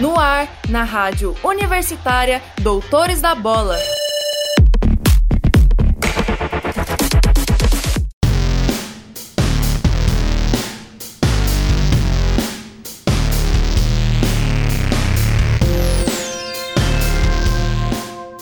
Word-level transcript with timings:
No 0.00 0.18
ar, 0.18 0.48
na 0.66 0.82
rádio 0.82 1.36
universitária 1.44 2.40
Doutores 2.62 3.20
da 3.20 3.34
Bola. 3.34 3.76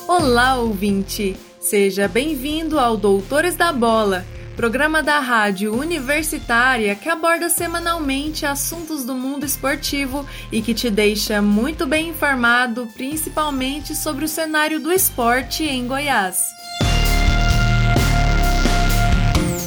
Olá, 0.06 0.54
ouvinte! 0.58 1.36
Seja 1.58 2.06
bem-vindo 2.06 2.78
ao 2.78 2.96
Doutores 2.96 3.56
da 3.56 3.72
Bola, 3.72 4.24
programa 4.58 5.04
da 5.04 5.20
rádio 5.20 5.72
universitária 5.72 6.96
que 6.96 7.08
aborda 7.08 7.48
semanalmente 7.48 8.44
assuntos 8.44 9.04
do 9.04 9.14
mundo 9.14 9.46
esportivo 9.46 10.26
e 10.50 10.60
que 10.60 10.74
te 10.74 10.90
deixa 10.90 11.40
muito 11.40 11.86
bem 11.86 12.08
informado, 12.08 12.88
principalmente 12.96 13.94
sobre 13.94 14.24
o 14.24 14.28
cenário 14.28 14.80
do 14.80 14.90
esporte 14.90 15.62
em 15.62 15.86
Goiás. 15.86 16.50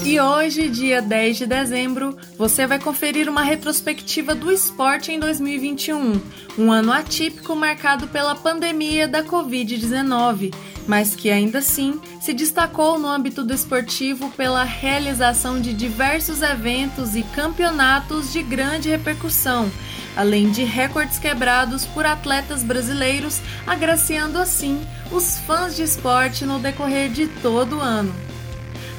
E 0.03 0.19
hoje, 0.19 0.67
dia 0.67 0.99
10 0.99 1.37
de 1.37 1.45
dezembro, 1.45 2.17
você 2.35 2.65
vai 2.65 2.79
conferir 2.79 3.29
uma 3.29 3.43
retrospectiva 3.43 4.33
do 4.33 4.51
esporte 4.51 5.11
em 5.11 5.19
2021, 5.19 6.19
um 6.57 6.71
ano 6.71 6.91
atípico 6.91 7.55
marcado 7.55 8.07
pela 8.07 8.33
pandemia 8.33 9.07
da 9.07 9.23
Covid-19, 9.23 10.51
mas 10.87 11.15
que 11.15 11.29
ainda 11.29 11.59
assim 11.59 12.01
se 12.19 12.33
destacou 12.33 12.97
no 12.97 13.07
âmbito 13.07 13.43
do 13.43 13.53
esportivo 13.53 14.31
pela 14.31 14.63
realização 14.63 15.61
de 15.61 15.71
diversos 15.71 16.41
eventos 16.41 17.15
e 17.15 17.21
campeonatos 17.21 18.33
de 18.33 18.41
grande 18.41 18.89
repercussão, 18.89 19.71
além 20.15 20.49
de 20.49 20.63
recordes 20.63 21.19
quebrados 21.19 21.85
por 21.85 22.07
atletas 22.07 22.63
brasileiros, 22.63 23.39
agraciando 23.67 24.39
assim 24.39 24.81
os 25.11 25.37
fãs 25.41 25.75
de 25.75 25.83
esporte 25.83 26.43
no 26.43 26.57
decorrer 26.57 27.11
de 27.11 27.27
todo 27.27 27.77
o 27.77 27.81
ano. 27.81 28.30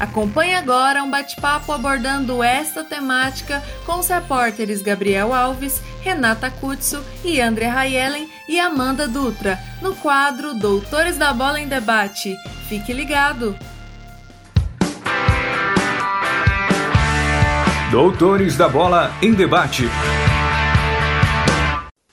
Acompanhe 0.03 0.57
agora 0.57 1.01
um 1.01 1.09
bate-papo 1.09 1.71
abordando 1.71 2.43
esta 2.43 2.83
temática 2.83 3.63
com 3.87 4.01
os 4.01 4.09
repórteres 4.09 4.83
Gabriel 4.83 5.33
Alves, 5.33 5.81
Renata 6.01 6.51
Kutsu 6.51 7.05
e 7.25 7.41
André 7.41 7.69
Rayellen 7.69 8.29
e 8.49 8.59
Amanda 8.59 9.07
Dutra, 9.07 9.61
no 9.81 9.95
quadro 9.95 10.55
Doutores 10.55 11.17
da 11.17 11.33
Bola 11.33 11.61
em 11.61 11.69
Debate. 11.69 12.35
Fique 12.69 12.93
ligado! 12.93 13.57
Doutores 17.93 18.57
da 18.57 18.69
Bola 18.69 19.13
em 19.23 19.33
Debate. 19.33 19.85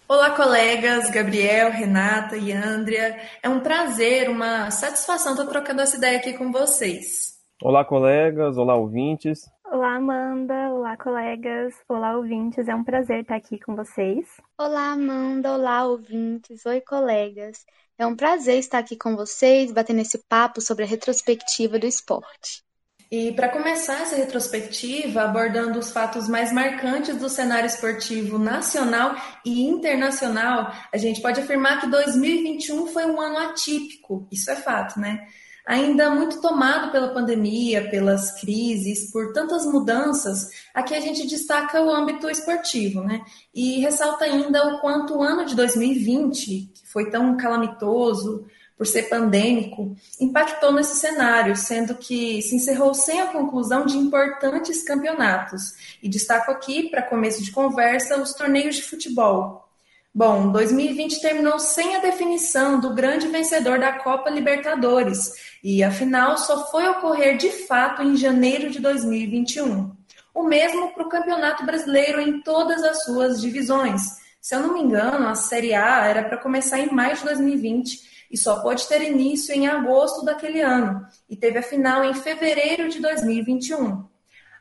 Olá, 0.07 0.29
colegas, 0.29 1.09
Gabriel, 1.09 1.71
Renata 1.71 2.37
e 2.37 2.51
Andrea. 2.51 3.19
É 3.41 3.49
um 3.49 3.61
prazer, 3.61 4.29
uma 4.29 4.69
satisfação 4.69 5.31
estar 5.31 5.47
trocando 5.47 5.81
essa 5.81 5.97
ideia 5.97 6.19
aqui 6.19 6.33
com 6.33 6.51
vocês. 6.51 7.38
Olá, 7.61 7.83
colegas, 7.83 8.57
olá, 8.57 8.73
ouvintes. 8.77 9.51
Olá, 9.65 9.95
Amanda, 9.95 10.53
olá, 10.71 10.95
colegas, 10.95 11.73
olá, 11.89 12.15
ouvintes. 12.15 12.69
É 12.69 12.73
um 12.73 12.85
prazer 12.85 13.19
estar 13.19 13.35
aqui 13.35 13.59
com 13.59 13.75
vocês. 13.75 14.25
Olá, 14.57 14.93
Amanda, 14.93 15.51
olá, 15.51 15.83
ouvintes, 15.83 16.65
oi, 16.65 16.79
colegas. 16.79 17.65
É 17.97 18.07
um 18.07 18.15
prazer 18.15 18.59
estar 18.59 18.79
aqui 18.79 18.95
com 18.95 19.13
vocês, 19.13 19.73
batendo 19.73 19.99
esse 19.99 20.19
papo 20.19 20.61
sobre 20.61 20.85
a 20.85 20.87
retrospectiva 20.87 21.77
do 21.77 21.85
esporte. 21.85 22.63
E 23.11 23.33
para 23.33 23.49
começar 23.49 24.03
essa 24.03 24.15
retrospectiva, 24.15 25.23
abordando 25.23 25.79
os 25.79 25.91
fatos 25.91 26.29
mais 26.29 26.53
marcantes 26.53 27.17
do 27.17 27.27
cenário 27.27 27.67
esportivo 27.67 28.39
nacional 28.39 29.17
e 29.45 29.63
internacional, 29.63 30.71
a 30.93 30.97
gente 30.97 31.21
pode 31.21 31.41
afirmar 31.41 31.81
que 31.81 31.87
2021 31.87 32.87
foi 32.87 33.05
um 33.05 33.19
ano 33.19 33.37
atípico, 33.37 34.25
isso 34.31 34.49
é 34.49 34.55
fato, 34.55 34.97
né? 34.97 35.27
Ainda 35.65 36.09
muito 36.09 36.41
tomado 36.41 36.91
pela 36.91 37.13
pandemia, 37.13 37.89
pelas 37.89 38.39
crises, 38.39 39.11
por 39.11 39.33
tantas 39.33 39.65
mudanças, 39.65 40.49
aqui 40.73 40.93
a 40.95 40.99
gente 40.99 41.27
destaca 41.27 41.81
o 41.81 41.89
âmbito 41.89 42.29
esportivo, 42.29 43.03
né? 43.03 43.21
E 43.53 43.79
ressalta 43.79 44.25
ainda 44.25 44.75
o 44.75 44.79
quanto 44.79 45.15
o 45.15 45.23
ano 45.23 45.45
de 45.45 45.55
2020, 45.55 46.71
que 46.73 46.87
foi 46.87 47.09
tão 47.09 47.37
calamitoso 47.37 48.45
por 48.79 48.87
ser 48.87 49.09
pandêmico, 49.09 49.93
impactou 50.21 50.71
nesse 50.71 50.95
cenário, 50.95 51.53
sendo 51.53 51.95
que 51.95 52.41
se 52.41 52.55
encerrou 52.55 52.93
sem 52.93 53.19
a 53.19 53.27
conclusão 53.27 53.85
de 53.85 53.97
importantes 53.97 54.81
campeonatos. 54.83 55.97
E 56.01 56.07
destaco 56.07 56.49
aqui, 56.49 56.89
para 56.89 57.01
começo 57.01 57.43
de 57.43 57.51
conversa, 57.51 58.21
os 58.21 58.33
torneios 58.33 58.77
de 58.77 58.83
futebol, 58.83 59.68
Bom, 60.13 60.51
2020 60.51 61.21
terminou 61.21 61.59
sem 61.59 61.95
a 61.95 61.99
definição 61.99 62.79
do 62.79 62.95
grande 62.95 63.27
vencedor 63.27 63.79
da 63.79 63.93
Copa 63.93 64.27
Libertadores 64.31 65.33
e 65.63 65.83
a 65.83 65.91
final 65.91 66.35
só 66.35 66.69
foi 66.71 66.87
ocorrer 66.89 67.37
de 67.37 67.51
fato 67.51 68.01
em 68.01 68.17
janeiro 68.17 68.71
de 68.71 68.79
2021. 68.79 69.95
O 70.33 70.43
mesmo 70.43 70.91
para 70.93 71.05
o 71.05 71.09
Campeonato 71.09 71.63
Brasileiro 71.63 72.19
em 72.19 72.41
todas 72.41 72.83
as 72.83 73.03
suas 73.03 73.39
divisões. 73.39 74.01
Se 74.41 74.55
eu 74.55 74.61
não 74.61 74.73
me 74.73 74.81
engano, 74.81 75.27
a 75.27 75.35
Série 75.35 75.75
A 75.75 76.07
era 76.07 76.23
para 76.23 76.37
começar 76.37 76.79
em 76.79 76.91
maio 76.91 77.15
de 77.15 77.25
2020 77.25 78.27
e 78.31 78.37
só 78.37 78.61
pode 78.61 78.87
ter 78.87 79.03
início 79.03 79.53
em 79.53 79.67
agosto 79.67 80.25
daquele 80.25 80.61
ano, 80.61 81.05
e 81.27 81.35
teve 81.35 81.57
a 81.57 81.63
final 81.63 82.03
em 82.03 82.13
fevereiro 82.13 82.87
de 82.89 82.99
2021 82.99 84.09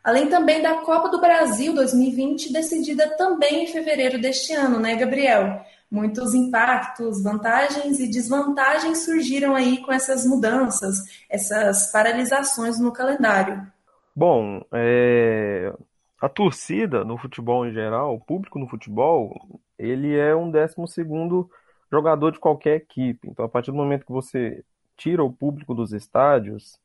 além 0.02 0.28
também 0.28 0.62
da 0.62 0.76
Copa 0.76 1.08
do 1.08 1.20
Brasil 1.20 1.74
2020, 1.74 2.52
decidida 2.52 3.16
também 3.16 3.64
em 3.64 3.66
fevereiro 3.66 4.20
deste 4.20 4.52
ano, 4.52 4.78
né, 4.78 4.96
Gabriel? 4.96 5.60
Muitos 5.90 6.34
impactos, 6.34 7.22
vantagens 7.22 7.98
e 7.98 8.10
desvantagens 8.10 9.04
surgiram 9.04 9.54
aí 9.54 9.78
com 9.78 9.92
essas 9.92 10.26
mudanças, 10.26 10.98
essas 11.30 11.90
paralisações 11.90 12.78
no 12.78 12.92
calendário. 12.92 13.66
Bom, 14.14 14.62
é... 14.72 15.72
a 16.20 16.28
torcida 16.28 17.04
no 17.04 17.16
futebol 17.16 17.66
em 17.66 17.72
geral, 17.72 18.14
o 18.14 18.20
público 18.20 18.58
no 18.58 18.68
futebol, 18.68 19.32
ele 19.78 20.14
é 20.16 20.34
um 20.36 20.50
décimo 20.50 20.86
segundo 20.86 21.50
jogador 21.90 22.32
de 22.32 22.38
qualquer 22.38 22.76
equipe. 22.76 23.28
Então, 23.28 23.44
a 23.44 23.48
partir 23.48 23.70
do 23.70 23.76
momento 23.76 24.04
que 24.04 24.12
você 24.12 24.62
tira 24.96 25.24
o 25.24 25.32
público 25.32 25.74
dos 25.74 25.92
estádios, 25.92 26.78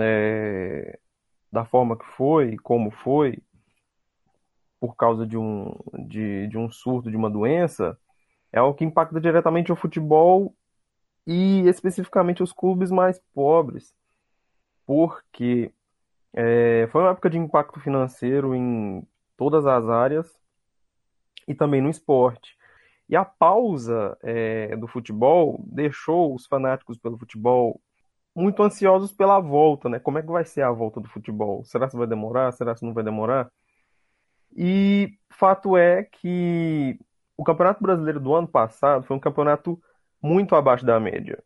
é, 0.00 0.98
da 1.54 1.64
forma 1.64 1.96
que 1.96 2.04
foi, 2.16 2.56
como 2.56 2.90
foi, 2.90 3.38
por 4.80 4.96
causa 4.96 5.24
de 5.24 5.38
um, 5.38 5.72
de, 6.08 6.48
de 6.48 6.58
um 6.58 6.68
surto 6.68 7.10
de 7.10 7.16
uma 7.16 7.30
doença, 7.30 7.96
é 8.52 8.58
algo 8.58 8.76
que 8.76 8.84
impacta 8.84 9.20
diretamente 9.20 9.72
o 9.72 9.76
futebol 9.76 10.52
e 11.24 11.60
especificamente 11.68 12.42
os 12.42 12.52
clubes 12.52 12.90
mais 12.90 13.20
pobres, 13.32 13.94
porque 14.84 15.72
é, 16.32 16.88
foi 16.90 17.02
uma 17.02 17.12
época 17.12 17.30
de 17.30 17.38
impacto 17.38 17.78
financeiro 17.78 18.52
em 18.52 19.06
todas 19.36 19.64
as 19.64 19.88
áreas 19.88 20.36
e 21.46 21.54
também 21.54 21.80
no 21.80 21.88
esporte. 21.88 22.58
E 23.08 23.14
a 23.14 23.24
pausa 23.24 24.18
é, 24.22 24.76
do 24.76 24.88
futebol 24.88 25.62
deixou 25.68 26.34
os 26.34 26.46
fanáticos 26.46 26.98
pelo 26.98 27.16
futebol 27.16 27.80
muito 28.34 28.62
ansiosos 28.62 29.12
pela 29.12 29.40
volta, 29.40 29.88
né? 29.88 29.98
Como 29.98 30.18
é 30.18 30.22
que 30.22 30.28
vai 30.28 30.44
ser 30.44 30.62
a 30.62 30.70
volta 30.72 31.00
do 31.00 31.08
futebol? 31.08 31.64
Será 31.64 31.88
que 31.88 31.96
vai 31.96 32.06
demorar? 32.06 32.52
Será 32.52 32.74
que 32.74 32.84
não 32.84 32.92
vai 32.92 33.04
demorar? 33.04 33.50
E 34.56 35.16
fato 35.30 35.76
é 35.76 36.04
que 36.04 36.98
o 37.36 37.44
Campeonato 37.44 37.82
Brasileiro 37.82 38.20
do 38.20 38.34
ano 38.34 38.48
passado 38.48 39.04
foi 39.04 39.16
um 39.16 39.20
campeonato 39.20 39.80
muito 40.22 40.54
abaixo 40.54 40.86
da 40.86 40.98
média. 41.00 41.42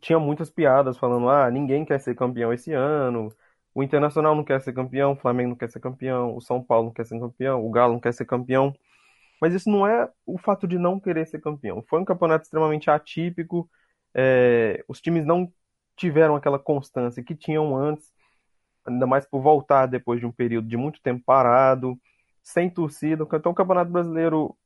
Tinha 0.00 0.18
muitas 0.18 0.50
piadas 0.50 0.96
falando: 0.98 1.28
ah, 1.28 1.50
ninguém 1.50 1.84
quer 1.84 2.00
ser 2.00 2.14
campeão 2.14 2.52
esse 2.52 2.72
ano, 2.72 3.30
o 3.74 3.82
Internacional 3.82 4.34
não 4.34 4.44
quer 4.44 4.60
ser 4.60 4.72
campeão, 4.72 5.12
o 5.12 5.16
Flamengo 5.16 5.50
não 5.50 5.56
quer 5.56 5.70
ser 5.70 5.80
campeão, 5.80 6.36
o 6.36 6.40
São 6.40 6.62
Paulo 6.62 6.86
não 6.86 6.92
quer 6.92 7.06
ser 7.06 7.18
campeão, 7.20 7.64
o 7.64 7.70
Galo 7.70 7.94
não 7.94 8.00
quer 8.00 8.12
ser 8.14 8.24
campeão. 8.24 8.74
Mas 9.40 9.52
isso 9.54 9.68
não 9.70 9.86
é 9.86 10.10
o 10.24 10.38
fato 10.38 10.66
de 10.66 10.78
não 10.78 10.98
querer 10.98 11.26
ser 11.26 11.40
campeão. 11.40 11.82
Foi 11.88 12.00
um 12.00 12.04
campeonato 12.04 12.44
extremamente 12.44 12.90
atípico. 12.90 13.68
É, 14.14 14.82
os 14.88 15.00
times 15.00 15.26
não 15.26 15.52
tiveram 15.96 16.36
aquela 16.36 16.58
constância 16.58 17.22
que 17.22 17.34
tinham 17.34 17.76
antes, 17.76 18.12
ainda 18.84 19.06
mais 19.06 19.26
por 19.26 19.40
voltar 19.40 19.86
depois 19.86 20.20
de 20.20 20.26
um 20.26 20.32
período 20.32 20.68
de 20.68 20.76
muito 20.76 21.00
tempo 21.00 21.22
parado, 21.24 21.98
sem 22.42 22.70
torcida. 22.70 23.26
Então, 23.32 23.52
o 23.52 23.54
Campeonato 23.54 23.90
Brasileiro 23.90 24.56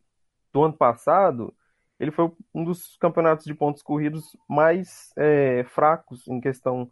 do 0.53 0.65
ano 0.65 0.75
passado, 0.75 1.55
ele 1.99 2.11
foi 2.11 2.31
um 2.55 2.65
dos 2.65 2.97
campeonatos 2.99 3.44
de 3.44 3.55
pontos 3.55 3.82
corridos 3.82 4.37
mais 4.49 5.12
é, 5.17 5.65
fracos 5.65 6.27
em 6.29 6.41
questão 6.41 6.91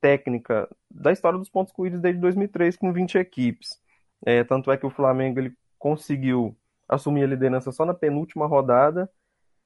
técnica 0.00 0.68
da 0.90 1.10
história 1.12 1.38
dos 1.38 1.48
pontos 1.48 1.72
corridos 1.72 2.00
desde 2.00 2.20
2003, 2.20 2.76
com 2.76 2.92
20 2.92 3.18
equipes. 3.18 3.80
É, 4.24 4.44
tanto 4.44 4.70
é 4.70 4.76
que 4.76 4.86
o 4.86 4.90
Flamengo 4.90 5.40
ele 5.40 5.56
conseguiu 5.78 6.56
assumir 6.88 7.24
a 7.24 7.28
liderança 7.28 7.72
só 7.72 7.84
na 7.84 7.94
penúltima 7.94 8.46
rodada, 8.46 9.10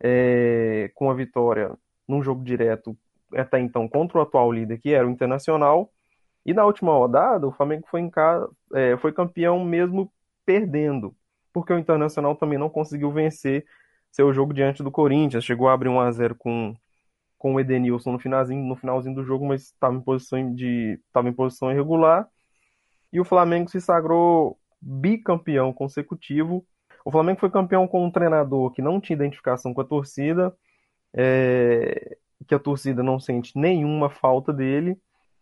é, 0.00 0.90
com 0.94 1.10
a 1.10 1.14
vitória 1.14 1.76
num 2.08 2.22
jogo 2.22 2.42
direto 2.42 2.96
até 3.34 3.61
então 3.61 3.88
contra 3.88 4.19
o 4.19 4.23
atual 4.23 4.52
líder, 4.52 4.79
que 4.79 4.93
era 4.93 5.06
o 5.06 5.11
Internacional. 5.11 5.90
E 6.44 6.52
na 6.52 6.64
última 6.64 6.93
rodada, 6.93 7.46
o 7.46 7.52
Flamengo 7.52 7.87
foi, 7.88 8.08
casa, 8.11 8.49
é, 8.75 8.96
foi 8.96 9.12
campeão 9.12 9.64
mesmo 9.64 10.12
perdendo, 10.44 11.14
porque 11.52 11.73
o 11.73 11.79
Internacional 11.79 12.34
também 12.34 12.58
não 12.58 12.69
conseguiu 12.69 13.12
vencer 13.12 13.64
seu 14.11 14.32
jogo 14.32 14.52
diante 14.52 14.82
do 14.82 14.90
Corinthians. 14.90 15.44
Chegou 15.44 15.69
a 15.69 15.73
abrir 15.73 15.88
1 15.88 16.00
a 16.00 16.11
0 16.11 16.34
com, 16.34 16.75
com 17.38 17.55
o 17.55 17.61
Edenilson 17.61 18.12
no 18.12 18.19
finalzinho, 18.19 18.64
no 18.64 18.76
finalzinho 18.76 19.14
do 19.14 19.25
jogo, 19.25 19.46
mas 19.46 19.62
estava 19.62 19.94
em 19.94 20.00
posição 20.00 20.55
de 20.55 21.00
estava 21.06 21.29
em 21.29 21.32
posição 21.32 21.70
irregular. 21.70 22.29
E 23.12 23.20
o 23.20 23.25
Flamengo 23.25 23.70
se 23.70 23.81
sagrou 23.81 24.58
bicampeão 24.81 25.73
consecutivo. 25.73 26.67
O 27.05 27.11
Flamengo 27.11 27.40
foi 27.40 27.50
campeão 27.50 27.87
com 27.87 28.05
um 28.05 28.11
treinador 28.11 28.70
que 28.73 28.82
não 28.82 29.00
tinha 29.00 29.17
identificação 29.17 29.73
com 29.75 29.81
a 29.81 29.84
torcida, 29.84 30.55
é, 31.14 32.17
que 32.44 32.54
a 32.54 32.58
torcida 32.58 33.02
não 33.02 33.20
sente 33.20 33.58
nenhuma 33.58 34.10
falta 34.10 34.52
dele. 34.52 34.98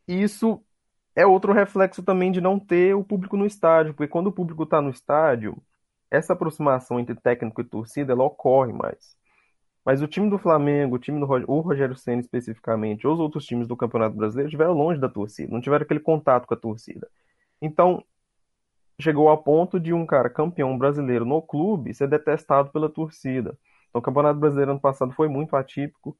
Isso 0.06 0.62
é 1.14 1.26
outro 1.26 1.52
reflexo 1.52 2.02
também 2.02 2.32
de 2.32 2.40
não 2.40 2.58
ter 2.58 2.94
o 2.94 3.04
público 3.04 3.36
no 3.36 3.46
estádio, 3.46 3.94
porque 3.94 4.10
quando 4.10 4.28
o 4.28 4.32
público 4.32 4.62
está 4.62 4.80
no 4.80 4.90
estádio, 4.90 5.56
essa 6.10 6.32
aproximação 6.32 6.98
entre 6.98 7.14
técnico 7.14 7.60
e 7.60 7.64
torcida 7.64 8.12
ela 8.12 8.24
ocorre 8.24 8.72
mais. 8.72 9.16
Mas 9.84 10.02
o 10.02 10.06
time 10.06 10.28
do 10.28 10.38
Flamengo, 10.38 10.96
o 10.96 10.98
time 10.98 11.18
do 11.18 11.26
o 11.26 11.60
Rogério 11.60 11.96
Ceni 11.96 12.20
especificamente, 12.20 13.06
ou 13.06 13.14
os 13.14 13.20
outros 13.20 13.46
times 13.46 13.66
do 13.66 13.76
Campeonato 13.76 14.16
Brasileiro 14.16 14.48
estiveram 14.48 14.74
longe 14.74 15.00
da 15.00 15.08
torcida, 15.08 15.52
não 15.52 15.60
tiveram 15.60 15.84
aquele 15.84 16.00
contato 16.00 16.46
com 16.46 16.54
a 16.54 16.56
torcida. 16.56 17.08
Então, 17.62 18.04
chegou 19.00 19.28
ao 19.28 19.38
ponto 19.38 19.80
de 19.80 19.92
um 19.92 20.04
cara 20.04 20.28
campeão 20.28 20.76
brasileiro 20.76 21.24
no 21.24 21.40
clube 21.40 21.94
ser 21.94 22.08
detestado 22.08 22.70
pela 22.70 22.88
torcida. 22.88 23.56
Então, 23.88 24.00
o 24.00 24.02
Campeonato 24.02 24.38
Brasileiro 24.38 24.72
ano 24.72 24.80
passado 24.80 25.12
foi 25.12 25.28
muito 25.28 25.56
atípico. 25.56 26.16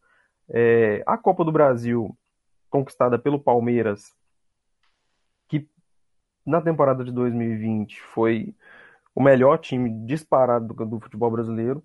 É, 0.53 1.03
a 1.07 1.17
Copa 1.17 1.45
do 1.45 1.53
Brasil, 1.53 2.17
conquistada 2.69 3.19
pelo 3.19 3.39
Palmeiras, 3.39 4.15
que 5.49 5.69
na 6.45 6.61
temporada 6.61 7.05
de 7.05 7.13
2020 7.13 8.01
foi 8.03 8.55
o 9.15 9.23
melhor 9.23 9.59
time 9.59 9.91
disparado 10.07 10.75
do, 10.75 10.87
do 10.87 11.01
futebol 11.01 11.31
brasileiro, 11.31 11.83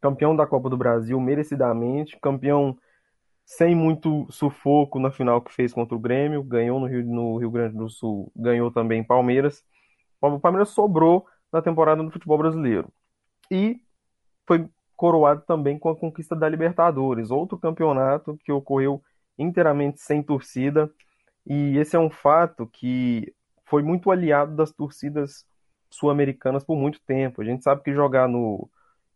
campeão 0.00 0.34
da 0.34 0.46
Copa 0.46 0.68
do 0.68 0.76
Brasil 0.76 1.20
merecidamente, 1.20 2.18
campeão 2.20 2.76
sem 3.44 3.74
muito 3.74 4.26
sufoco 4.30 4.98
na 4.98 5.10
final 5.10 5.42
que 5.42 5.52
fez 5.52 5.72
contra 5.72 5.96
o 5.96 5.98
Grêmio, 5.98 6.42
ganhou 6.42 6.78
no 6.78 6.86
Rio, 6.86 7.04
no 7.04 7.36
Rio 7.36 7.50
Grande 7.50 7.76
do 7.76 7.88
Sul, 7.90 8.30
ganhou 8.34 8.70
também 8.70 9.02
Palmeiras. 9.02 9.64
O 10.20 10.38
Palmeiras 10.38 10.68
sobrou 10.68 11.26
na 11.52 11.60
temporada 11.60 12.02
do 12.02 12.10
futebol 12.10 12.38
brasileiro. 12.38 12.92
E 13.50 13.80
foi 14.46 14.68
coroado 15.00 15.40
também 15.46 15.78
com 15.78 15.88
a 15.88 15.96
conquista 15.96 16.36
da 16.36 16.46
Libertadores, 16.46 17.30
outro 17.30 17.56
campeonato 17.56 18.38
que 18.44 18.52
ocorreu 18.52 19.02
inteiramente 19.38 19.98
sem 19.98 20.22
torcida. 20.22 20.92
E 21.46 21.78
esse 21.78 21.96
é 21.96 21.98
um 21.98 22.10
fato 22.10 22.66
que 22.66 23.34
foi 23.64 23.82
muito 23.82 24.10
aliado 24.10 24.54
das 24.54 24.70
torcidas 24.70 25.46
sul-americanas 25.90 26.62
por 26.62 26.76
muito 26.76 27.00
tempo. 27.06 27.40
A 27.40 27.44
gente 27.46 27.64
sabe 27.64 27.82
que 27.82 27.94
jogar 27.94 28.28
no. 28.28 28.68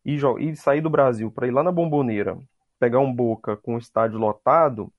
e, 0.02 0.16
e 0.40 0.56
sair 0.56 0.80
do 0.80 0.88
Brasil 0.88 1.30
para 1.30 1.46
ir 1.46 1.50
lá 1.50 1.62
na 1.62 1.70
Bomboneira, 1.70 2.38
pegar 2.80 3.00
um 3.00 3.12
Boca 3.12 3.54
com 3.54 3.74
o 3.74 3.78
estádio 3.78 4.18
lotado, 4.18 4.90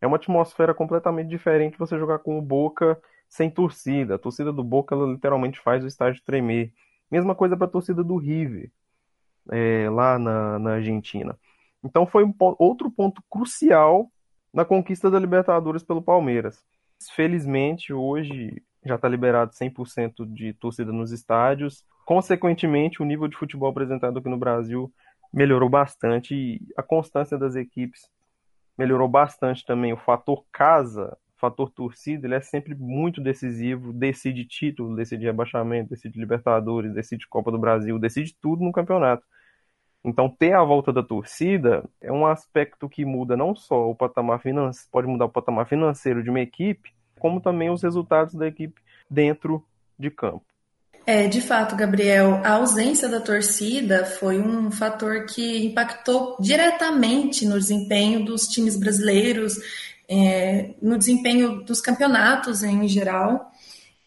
é 0.00 0.08
uma 0.08 0.16
atmosfera 0.16 0.74
completamente 0.74 1.28
diferente 1.28 1.78
você 1.78 1.96
jogar 1.96 2.18
com 2.18 2.36
o 2.36 2.42
Boca 2.42 3.00
sem 3.28 3.48
torcida. 3.48 4.16
A 4.16 4.18
torcida 4.18 4.52
do 4.52 4.64
Boca 4.64 4.92
ela 4.92 5.06
literalmente 5.06 5.60
faz 5.60 5.84
o 5.84 5.86
estádio 5.86 6.20
tremer. 6.24 6.72
Mesma 7.08 7.32
coisa 7.32 7.56
para 7.56 7.66
a 7.68 7.70
torcida 7.70 8.02
do 8.02 8.16
River, 8.16 8.72
é, 9.50 9.88
lá 9.90 10.18
na, 10.18 10.58
na 10.58 10.70
Argentina. 10.74 11.36
Então 11.84 12.06
foi 12.06 12.24
um, 12.24 12.34
outro 12.58 12.90
ponto 12.90 13.22
crucial 13.30 14.10
na 14.52 14.64
conquista 14.64 15.10
da 15.10 15.18
Libertadores 15.18 15.82
pelo 15.82 16.02
Palmeiras. 16.02 16.64
Felizmente, 17.14 17.92
hoje 17.92 18.62
já 18.84 18.94
está 18.94 19.08
liberado 19.08 19.52
100% 19.52 20.26
de 20.32 20.52
torcida 20.54 20.92
nos 20.92 21.12
estádios. 21.12 21.84
Consequentemente, 22.04 23.02
o 23.02 23.04
nível 23.04 23.28
de 23.28 23.36
futebol 23.36 23.68
apresentado 23.68 24.18
aqui 24.18 24.28
no 24.28 24.38
Brasil 24.38 24.92
melhorou 25.32 25.68
bastante 25.68 26.34
e 26.34 26.60
a 26.76 26.82
constância 26.82 27.36
das 27.36 27.56
equipes 27.56 28.08
melhorou 28.78 29.08
bastante 29.08 29.64
também. 29.64 29.92
O 29.92 29.96
fator 29.96 30.44
casa, 30.52 31.16
fator 31.36 31.70
torcida, 31.70 32.26
ele 32.26 32.34
é 32.34 32.40
sempre 32.40 32.74
muito 32.74 33.20
decisivo, 33.20 33.92
decide 33.92 34.44
título, 34.44 34.96
decide 34.96 35.24
rebaixamento, 35.24 35.90
decide 35.90 36.18
Libertadores, 36.18 36.94
decide 36.94 37.26
Copa 37.28 37.50
do 37.50 37.58
Brasil, 37.58 37.98
decide 37.98 38.34
tudo 38.40 38.64
no 38.64 38.72
campeonato. 38.72 39.24
Então, 40.06 40.28
ter 40.28 40.52
a 40.52 40.62
volta 40.62 40.92
da 40.92 41.02
torcida 41.02 41.84
é 42.00 42.12
um 42.12 42.24
aspecto 42.24 42.88
que 42.88 43.04
muda 43.04 43.36
não 43.36 43.56
só 43.56 43.90
o 43.90 43.94
patamar 43.94 44.40
financeiro, 44.40 44.88
pode 44.92 45.08
mudar 45.08 45.24
o 45.24 45.28
patamar 45.28 45.66
financeiro 45.66 46.22
de 46.22 46.30
uma 46.30 46.40
equipe, 46.40 46.94
como 47.18 47.40
também 47.40 47.70
os 47.70 47.82
resultados 47.82 48.32
da 48.32 48.46
equipe 48.46 48.80
dentro 49.10 49.66
de 49.98 50.08
campo. 50.08 50.44
É, 51.04 51.26
de 51.26 51.40
fato, 51.40 51.74
Gabriel, 51.74 52.40
a 52.44 52.52
ausência 52.52 53.08
da 53.08 53.20
torcida 53.20 54.04
foi 54.04 54.38
um 54.38 54.70
fator 54.70 55.26
que 55.26 55.66
impactou 55.66 56.36
diretamente 56.38 57.44
no 57.44 57.58
desempenho 57.58 58.24
dos 58.24 58.42
times 58.42 58.76
brasileiros, 58.76 59.54
é, 60.08 60.70
no 60.80 60.96
desempenho 60.96 61.64
dos 61.64 61.80
campeonatos 61.80 62.62
em 62.62 62.86
geral. 62.86 63.50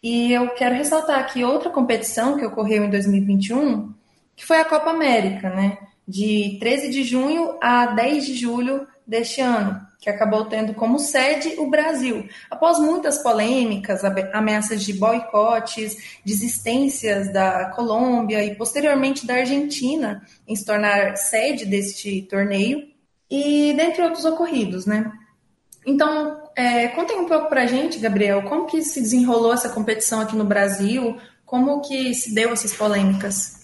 E 0.02 0.32
eu 0.32 0.48
quero 0.52 0.76
ressaltar 0.76 1.20
aqui 1.20 1.44
outra 1.44 1.70
competição 1.70 2.38
que 2.38 2.46
ocorreu 2.46 2.86
em 2.86 2.90
2021, 2.90 3.94
que 4.34 4.46
foi 4.46 4.60
a 4.60 4.66
Copa 4.66 4.92
América, 4.92 5.50
né? 5.50 5.78
De 6.10 6.58
13 6.60 6.90
de 6.90 7.04
junho 7.04 7.58
a 7.62 7.88
10 7.88 8.26
de 8.26 8.36
julho 8.36 8.88
deste 9.06 9.42
ano 9.42 9.88
que 10.00 10.10
acabou 10.10 10.46
tendo 10.46 10.74
como 10.74 10.98
sede 10.98 11.56
o 11.60 11.70
Brasil. 11.70 12.28
Após 12.50 12.80
muitas 12.80 13.22
polêmicas, 13.22 14.02
ameaças 14.34 14.82
de 14.82 14.94
boicotes, 14.94 16.22
desistências 16.26 17.32
da 17.34 17.66
Colômbia 17.76 18.44
e 18.46 18.56
posteriormente 18.56 19.28
da 19.28 19.36
Argentina 19.36 20.26
em 20.48 20.56
se 20.56 20.66
tornar 20.66 21.18
sede 21.18 21.66
deste 21.66 22.22
torneio, 22.24 22.88
e 23.30 23.74
dentre 23.74 24.02
outros 24.02 24.26
ocorridos, 24.26 24.86
né? 24.86 25.12
Então, 25.86 26.50
é, 26.56 26.88
contem 26.90 27.20
um 27.20 27.26
pouco 27.26 27.48
para 27.48 27.64
a 27.64 27.68
gente, 27.68 28.00
Gabriel, 28.00 28.44
como 28.44 28.66
que 28.66 28.82
se 28.82 29.02
desenrolou 29.02 29.54
essa 29.54 29.70
competição 29.70 30.22
aqui 30.22 30.36
no 30.36 30.44
Brasil, 30.44 31.18
como 31.46 31.82
que 31.82 32.14
se 32.16 32.34
deu 32.34 32.52
essas 32.52 32.74
polêmicas? 32.74 33.59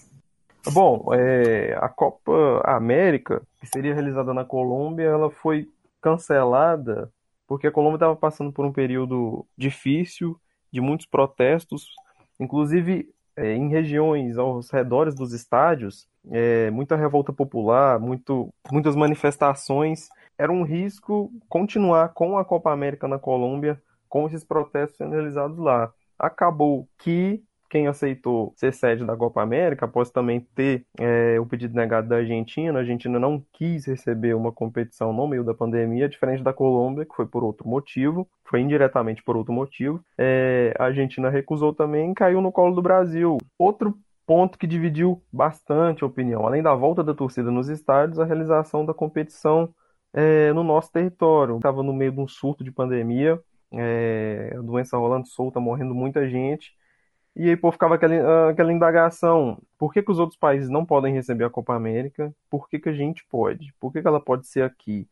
Bom, 0.72 1.14
é, 1.14 1.76
a 1.80 1.88
Copa 1.88 2.62
América, 2.64 3.42
que 3.60 3.66
seria 3.66 3.94
realizada 3.94 4.34
na 4.34 4.44
Colômbia, 4.44 5.04
ela 5.04 5.30
foi 5.30 5.68
cancelada 6.00 7.10
porque 7.46 7.66
a 7.66 7.72
Colômbia 7.72 7.96
estava 7.96 8.16
passando 8.16 8.52
por 8.52 8.64
um 8.64 8.72
período 8.72 9.46
difícil, 9.56 10.38
de 10.72 10.80
muitos 10.80 11.06
protestos, 11.06 11.94
inclusive 12.40 13.08
é, 13.36 13.54
em 13.54 13.68
regiões 13.68 14.36
aos 14.36 14.70
redores 14.70 15.14
dos 15.14 15.32
estádios, 15.32 16.08
é, 16.30 16.70
muita 16.70 16.96
revolta 16.96 17.32
popular, 17.32 18.00
muito, 18.00 18.52
muitas 18.70 18.96
manifestações. 18.96 20.08
Era 20.36 20.50
um 20.50 20.64
risco 20.64 21.32
continuar 21.48 22.08
com 22.10 22.36
a 22.36 22.44
Copa 22.44 22.72
América 22.72 23.06
na 23.06 23.18
Colômbia, 23.18 23.80
com 24.08 24.26
esses 24.26 24.42
protestos 24.44 24.96
sendo 24.96 25.12
realizados 25.12 25.58
lá. 25.58 25.92
Acabou 26.18 26.88
que 26.98 27.42
quem 27.68 27.86
aceitou 27.86 28.52
ser 28.56 28.72
sede 28.72 29.04
da 29.04 29.16
Copa 29.16 29.42
América, 29.42 29.84
após 29.86 30.10
também 30.10 30.40
ter 30.54 30.84
é, 30.98 31.38
o 31.40 31.46
pedido 31.46 31.74
negado 31.74 32.08
da 32.08 32.16
Argentina, 32.16 32.78
a 32.78 32.82
Argentina 32.82 33.18
não 33.18 33.42
quis 33.52 33.86
receber 33.86 34.34
uma 34.34 34.52
competição 34.52 35.12
no 35.12 35.26
meio 35.26 35.44
da 35.44 35.54
pandemia, 35.54 36.08
diferente 36.08 36.42
da 36.42 36.52
Colômbia, 36.52 37.04
que 37.04 37.14
foi 37.14 37.26
por 37.26 37.44
outro 37.44 37.68
motivo, 37.68 38.28
foi 38.44 38.60
indiretamente 38.60 39.22
por 39.22 39.36
outro 39.36 39.52
motivo. 39.52 40.00
É, 40.18 40.74
a 40.78 40.84
Argentina 40.84 41.28
recusou 41.28 41.74
também 41.74 42.10
e 42.10 42.14
caiu 42.14 42.40
no 42.40 42.52
colo 42.52 42.74
do 42.74 42.82
Brasil. 42.82 43.38
Outro 43.58 43.96
ponto 44.26 44.58
que 44.58 44.66
dividiu 44.66 45.22
bastante 45.32 46.02
a 46.02 46.06
opinião, 46.06 46.46
além 46.46 46.62
da 46.62 46.74
volta 46.74 47.02
da 47.02 47.14
torcida 47.14 47.50
nos 47.50 47.68
estádios, 47.68 48.18
a 48.18 48.24
realização 48.24 48.84
da 48.84 48.92
competição 48.92 49.72
é, 50.12 50.52
no 50.52 50.64
nosso 50.64 50.90
território. 50.90 51.56
Estava 51.56 51.82
no 51.82 51.92
meio 51.92 52.12
de 52.12 52.20
um 52.20 52.26
surto 52.26 52.64
de 52.64 52.72
pandemia, 52.72 53.40
a 53.72 54.62
doença 54.62 54.96
rolando 54.96 55.26
solta, 55.28 55.60
morrendo 55.60 55.94
muita 55.94 56.28
gente. 56.28 56.72
E 57.36 57.50
aí, 57.50 57.56
pô, 57.56 57.70
ficava 57.70 57.96
aquela, 57.96 58.50
aquela 58.50 58.72
indagação: 58.72 59.60
por 59.78 59.92
que, 59.92 60.02
que 60.02 60.10
os 60.10 60.18
outros 60.18 60.38
países 60.38 60.70
não 60.70 60.86
podem 60.86 61.12
receber 61.12 61.44
a 61.44 61.50
Copa 61.50 61.74
América? 61.74 62.34
Por 62.48 62.66
que, 62.68 62.78
que 62.78 62.88
a 62.88 62.94
gente 62.94 63.24
pode? 63.26 63.74
Por 63.78 63.92
que, 63.92 64.00
que 64.00 64.08
ela 64.08 64.20
pode 64.20 64.46
ser 64.46 64.62
aqui? 64.62 65.06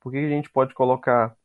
Por 0.00 0.10
que, 0.10 0.20
que 0.20 0.26
a 0.26 0.30
gente 0.30 0.50
pode 0.50 0.74
colocar 0.74 1.36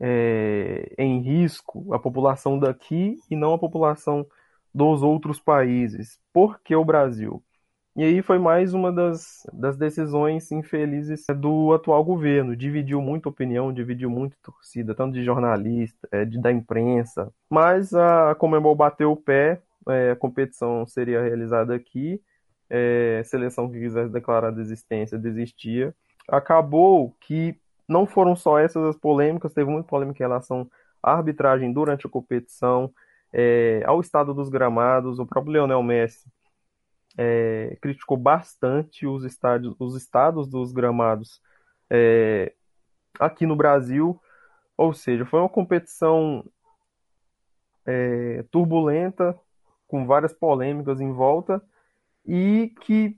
é, 0.00 0.94
em 0.98 1.20
risco 1.20 1.92
a 1.94 1.98
população 1.98 2.58
daqui 2.58 3.18
e 3.30 3.36
não 3.36 3.54
a 3.54 3.58
população 3.58 4.26
dos 4.74 5.02
outros 5.02 5.38
países? 5.38 6.18
Por 6.32 6.60
que 6.60 6.74
o 6.74 6.84
Brasil? 6.84 7.42
E 7.96 8.02
aí 8.02 8.22
foi 8.22 8.38
mais 8.40 8.74
uma 8.74 8.90
das, 8.90 9.46
das 9.52 9.76
decisões 9.76 10.50
infelizes 10.50 11.26
do 11.36 11.72
atual 11.72 12.02
governo. 12.04 12.56
Dividiu 12.56 13.00
muito 13.00 13.28
opinião, 13.28 13.72
dividiu 13.72 14.10
muito 14.10 14.36
torcida, 14.42 14.94
tanto 14.94 15.14
de 15.14 15.22
jornalista, 15.22 16.08
é, 16.10 16.24
de, 16.24 16.40
da 16.40 16.50
imprensa. 16.50 17.32
Mas 17.48 17.94
a 17.94 18.34
Comembol 18.34 18.74
bateu 18.74 19.12
o 19.12 19.16
pé 19.16 19.62
é, 19.88 20.10
a 20.12 20.16
competição 20.16 20.86
seria 20.86 21.22
realizada 21.22 21.74
aqui, 21.74 22.20
é, 22.70 23.22
seleção 23.24 23.70
que 23.70 23.78
quisesse 23.78 24.12
declarar 24.12 24.50
desistência 24.50 25.18
desistia. 25.18 25.94
Acabou 26.28 27.14
que 27.20 27.58
não 27.88 28.06
foram 28.06 28.34
só 28.34 28.58
essas 28.58 28.82
as 28.84 28.96
polêmicas, 28.96 29.52
teve 29.52 29.70
muita 29.70 29.88
polêmica 29.88 30.22
em 30.22 30.26
relação 30.26 30.70
à 31.02 31.12
arbitragem 31.12 31.72
durante 31.72 32.06
a 32.06 32.10
competição, 32.10 32.92
é, 33.32 33.82
ao 33.84 34.00
estado 34.00 34.32
dos 34.32 34.48
gramados, 34.48 35.18
o 35.18 35.26
próprio 35.26 35.52
Leonel 35.54 35.82
Messi 35.82 36.30
é, 37.16 37.76
criticou 37.80 38.16
bastante 38.16 39.06
os, 39.06 39.24
estádios, 39.24 39.74
os 39.78 39.96
estados 39.96 40.48
dos 40.48 40.72
gramados 40.72 41.40
é, 41.90 42.52
aqui 43.18 43.46
no 43.46 43.56
Brasil. 43.56 44.20
Ou 44.76 44.92
seja, 44.92 45.24
foi 45.24 45.40
uma 45.40 45.48
competição 45.48 46.44
é, 47.86 48.44
turbulenta, 48.50 49.38
com 49.86 50.06
várias 50.06 50.32
polêmicas 50.32 51.00
em 51.00 51.12
volta, 51.12 51.62
e 52.26 52.72
que 52.82 53.16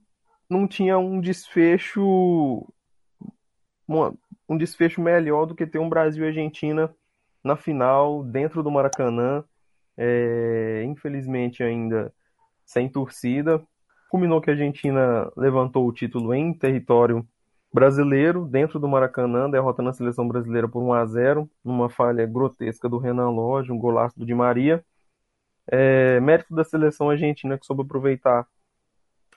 não 0.48 0.66
tinha 0.66 0.98
um 0.98 1.20
desfecho 1.20 2.66
um 4.48 4.56
desfecho 4.56 5.00
melhor 5.00 5.46
do 5.46 5.54
que 5.54 5.66
ter 5.66 5.78
um 5.78 5.88
Brasil 5.88 6.24
e 6.24 6.28
Argentina 6.28 6.92
na 7.42 7.56
final, 7.56 8.24
dentro 8.24 8.62
do 8.62 8.70
Maracanã. 8.70 9.44
É, 9.96 10.82
infelizmente 10.84 11.62
ainda 11.62 12.12
sem 12.64 12.88
torcida. 12.88 13.62
Culminou 14.10 14.40
que 14.40 14.50
a 14.50 14.52
Argentina 14.52 15.30
levantou 15.36 15.86
o 15.86 15.92
título 15.92 16.34
em 16.34 16.52
território 16.52 17.26
brasileiro, 17.72 18.44
dentro 18.44 18.78
do 18.78 18.88
Maracanã, 18.88 19.50
derrotando 19.50 19.90
a 19.90 19.92
seleção 19.92 20.26
brasileira 20.26 20.68
por 20.68 20.82
1 20.82 20.92
a 20.92 21.06
0 21.06 21.50
numa 21.64 21.88
falha 21.88 22.26
grotesca 22.26 22.88
do 22.88 22.98
Renan 22.98 23.30
Lodge, 23.30 23.72
um 23.72 23.78
golaço 23.78 24.18
do 24.18 24.26
Di 24.26 24.34
Maria. 24.34 24.84
É, 25.70 26.20
mérito 26.20 26.54
da 26.54 26.64
seleção 26.64 27.10
argentina 27.10 27.58
que 27.58 27.66
soube 27.66 27.82
aproveitar 27.82 28.46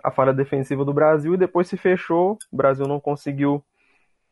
a 0.03 0.11
falha 0.11 0.33
defensiva 0.33 0.85
do 0.85 0.93
Brasil 0.93 1.33
e 1.33 1.37
depois 1.37 1.67
se 1.67 1.77
fechou. 1.77 2.37
O 2.51 2.57
Brasil 2.57 2.87
não 2.87 2.99
conseguiu 2.99 3.63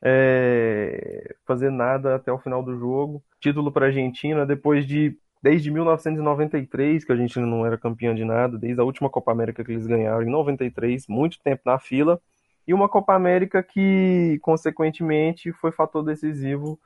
é, 0.01 1.35
fazer 1.45 1.71
nada 1.71 2.15
até 2.15 2.31
o 2.31 2.39
final 2.39 2.63
do 2.63 2.77
jogo. 2.77 3.23
Título 3.39 3.71
para 3.71 3.85
a 3.85 3.89
Argentina 3.89 4.45
depois 4.45 4.85
de 4.85 5.17
desde 5.41 5.71
1993 5.71 7.05
que 7.05 7.11
a 7.11 7.15
Argentina 7.15 7.45
não 7.45 7.65
era 7.65 7.77
campeã 7.77 8.13
de 8.13 8.25
nada, 8.25 8.57
desde 8.57 8.81
a 8.81 8.83
última 8.83 9.09
Copa 9.09 9.31
América 9.31 9.63
que 9.63 9.71
eles 9.71 9.85
ganharam 9.87 10.23
em 10.23 10.29
93, 10.29 11.07
muito 11.07 11.39
tempo 11.41 11.61
na 11.65 11.79
fila, 11.79 12.19
e 12.67 12.73
uma 12.73 12.89
Copa 12.89 13.13
América 13.13 13.63
que 13.63 14.39
consequentemente 14.41 15.51
foi 15.53 15.71
fator 15.71 16.03
decisivo 16.03 16.79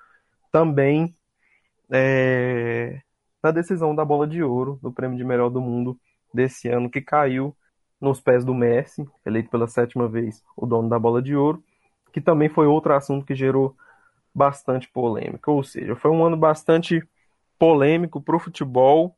também 0.51 1.15
é, 1.89 3.01
na 3.43 3.51
decisão 3.51 3.95
da 3.95 4.05
Bola 4.05 4.27
de 4.27 4.43
Ouro 4.43 4.79
do 4.81 4.91
Prêmio 4.91 5.17
de 5.17 5.23
Melhor 5.23 5.49
do 5.49 5.61
Mundo 5.61 5.99
desse 6.33 6.67
ano 6.69 6.89
que 6.89 7.01
caiu 7.01 7.55
nos 7.99 8.19
pés 8.19 8.43
do 8.43 8.53
Messi, 8.53 9.07
eleito 9.25 9.49
pela 9.49 9.67
sétima 9.67 10.07
vez 10.07 10.43
o 10.55 10.65
dono 10.65 10.89
da 10.89 10.97
Bola 10.97 11.21
de 11.21 11.35
Ouro 11.35 11.63
que 12.11 12.21
também 12.21 12.49
foi 12.49 12.67
outro 12.67 12.93
assunto 12.93 13.25
que 13.25 13.35
gerou 13.35 13.75
bastante 14.33 14.89
polêmica. 14.89 15.49
Ou 15.51 15.63
seja, 15.63 15.95
foi 15.95 16.11
um 16.11 16.23
ano 16.23 16.37
bastante 16.37 17.03
polêmico 17.57 18.21
para 18.21 18.35
o 18.35 18.39
futebol 18.39 19.15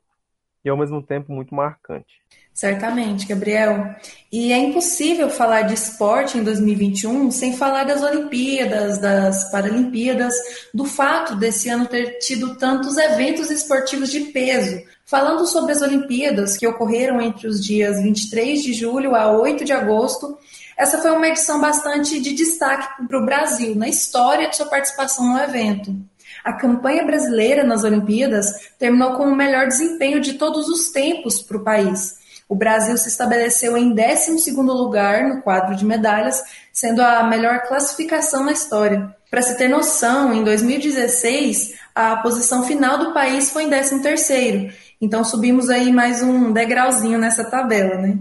e 0.64 0.70
ao 0.70 0.78
mesmo 0.78 1.02
tempo 1.02 1.32
muito 1.32 1.54
marcante. 1.54 2.24
Certamente, 2.54 3.26
Gabriel. 3.26 3.96
E 4.32 4.54
é 4.54 4.58
impossível 4.58 5.28
falar 5.30 5.64
de 5.64 5.74
esporte 5.74 6.38
em 6.38 6.44
2021 6.44 7.32
sem 7.32 7.58
falar 7.58 7.84
das 7.84 8.04
Olimpíadas, 8.04 9.00
das 9.00 9.50
Paralimpíadas, 9.52 10.34
do 10.72 10.86
fato 10.86 11.36
desse 11.36 11.70
ano 11.70 11.88
ter 11.88 12.20
tido 12.20 12.56
tantos 12.56 12.98
eventos 12.98 13.50
esportivos 13.50 14.12
de 14.12 14.26
peso. 14.26 14.82
Falando 15.04 15.48
sobre 15.48 15.72
as 15.72 15.82
Olimpíadas, 15.82 16.56
que 16.56 16.68
ocorreram 16.68 17.20
entre 17.20 17.48
os 17.48 17.64
dias 17.64 18.02
23 18.02 18.62
de 18.62 18.74
julho 18.74 19.16
a 19.16 19.32
8 19.32 19.66
de 19.66 19.74
agosto, 19.74 20.38
essa 20.78 21.00
foi 21.00 21.12
uma 21.12 21.28
edição 21.28 21.60
bastante 21.60 22.20
de 22.20 22.34
destaque 22.34 23.06
para 23.08 23.20
o 23.20 23.26
Brasil 23.26 23.76
na 23.76 23.88
história 23.88 24.50
de 24.50 24.56
sua 24.56 24.66
participação 24.68 25.34
no 25.34 25.40
evento. 25.40 25.96
A 26.44 26.54
campanha 26.54 27.06
brasileira 27.06 27.64
nas 27.64 27.84
Olimpíadas 27.84 28.72
terminou 28.78 29.14
com 29.14 29.24
o 29.24 29.36
melhor 29.36 29.68
desempenho 29.68 30.20
de 30.20 30.34
todos 30.34 30.68
os 30.68 30.90
tempos 30.90 31.42
para 31.42 31.58
o 31.58 31.64
país. 31.64 32.18
O 32.50 32.56
Brasil 32.56 32.98
se 32.98 33.08
estabeleceu 33.08 33.78
em 33.78 33.96
12º 33.96 34.62
lugar 34.66 35.24
no 35.24 35.42
quadro 35.42 35.76
de 35.76 35.86
medalhas, 35.86 36.44
sendo 36.72 37.02
a 37.02 37.24
melhor 37.24 37.62
classificação 37.62 38.44
na 38.44 38.52
história. 38.52 39.16
Para 39.32 39.42
se 39.42 39.58
ter 39.58 39.68
noção, 39.68 40.34
em 40.34 40.44
2016, 40.44 41.74
a 41.96 42.18
posição 42.18 42.64
final 42.64 42.98
do 42.98 43.14
país 43.14 43.50
foi 43.50 43.64
em 43.64 43.70
13º. 43.70 44.72
Então 45.02 45.24
subimos 45.24 45.70
aí 45.70 45.92
mais 45.92 46.22
um 46.22 46.52
degrauzinho 46.52 47.18
nessa 47.18 47.44
tabela, 47.44 47.96
né? 47.96 48.20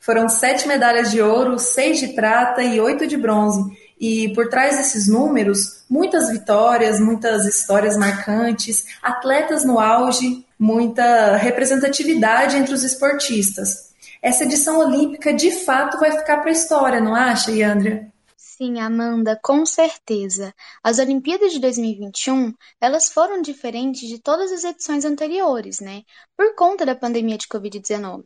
Foram 0.00 0.28
sete 0.28 0.68
medalhas 0.68 1.10
de 1.10 1.20
ouro, 1.20 1.58
seis 1.58 1.98
de 1.98 2.08
prata 2.08 2.62
e 2.62 2.80
oito 2.80 3.06
de 3.06 3.16
bronze. 3.16 3.62
E 4.00 4.32
por 4.34 4.48
trás 4.48 4.76
desses 4.76 5.08
números, 5.08 5.84
muitas 5.88 6.30
vitórias, 6.30 7.00
muitas 7.00 7.46
histórias 7.46 7.96
marcantes, 7.96 8.84
atletas 9.02 9.64
no 9.64 9.78
auge, 9.78 10.44
muita 10.58 11.36
representatividade 11.36 12.56
entre 12.56 12.74
os 12.74 12.82
esportistas. 12.82 13.92
Essa 14.20 14.44
edição 14.44 14.78
olímpica 14.78 15.32
de 15.34 15.50
fato 15.50 15.98
vai 15.98 16.10
ficar 16.10 16.38
para 16.38 16.48
a 16.48 16.52
história, 16.52 17.00
não 17.00 17.14
acha, 17.14 17.50
Yandria? 17.50 18.10
Sim, 18.56 18.78
Amanda, 18.78 19.38
com 19.42 19.66
certeza. 19.66 20.54
As 20.82 21.00
Olimpíadas 21.00 21.52
de 21.52 21.58
2021, 21.58 22.54
elas 22.80 23.08
foram 23.10 23.42
diferentes 23.42 24.08
de 24.08 24.20
todas 24.20 24.52
as 24.52 24.62
edições 24.62 25.04
anteriores, 25.04 25.80
né? 25.80 26.04
Por 26.36 26.54
conta 26.54 26.86
da 26.86 26.94
pandemia 26.94 27.36
de 27.36 27.48
Covid-19. 27.48 28.22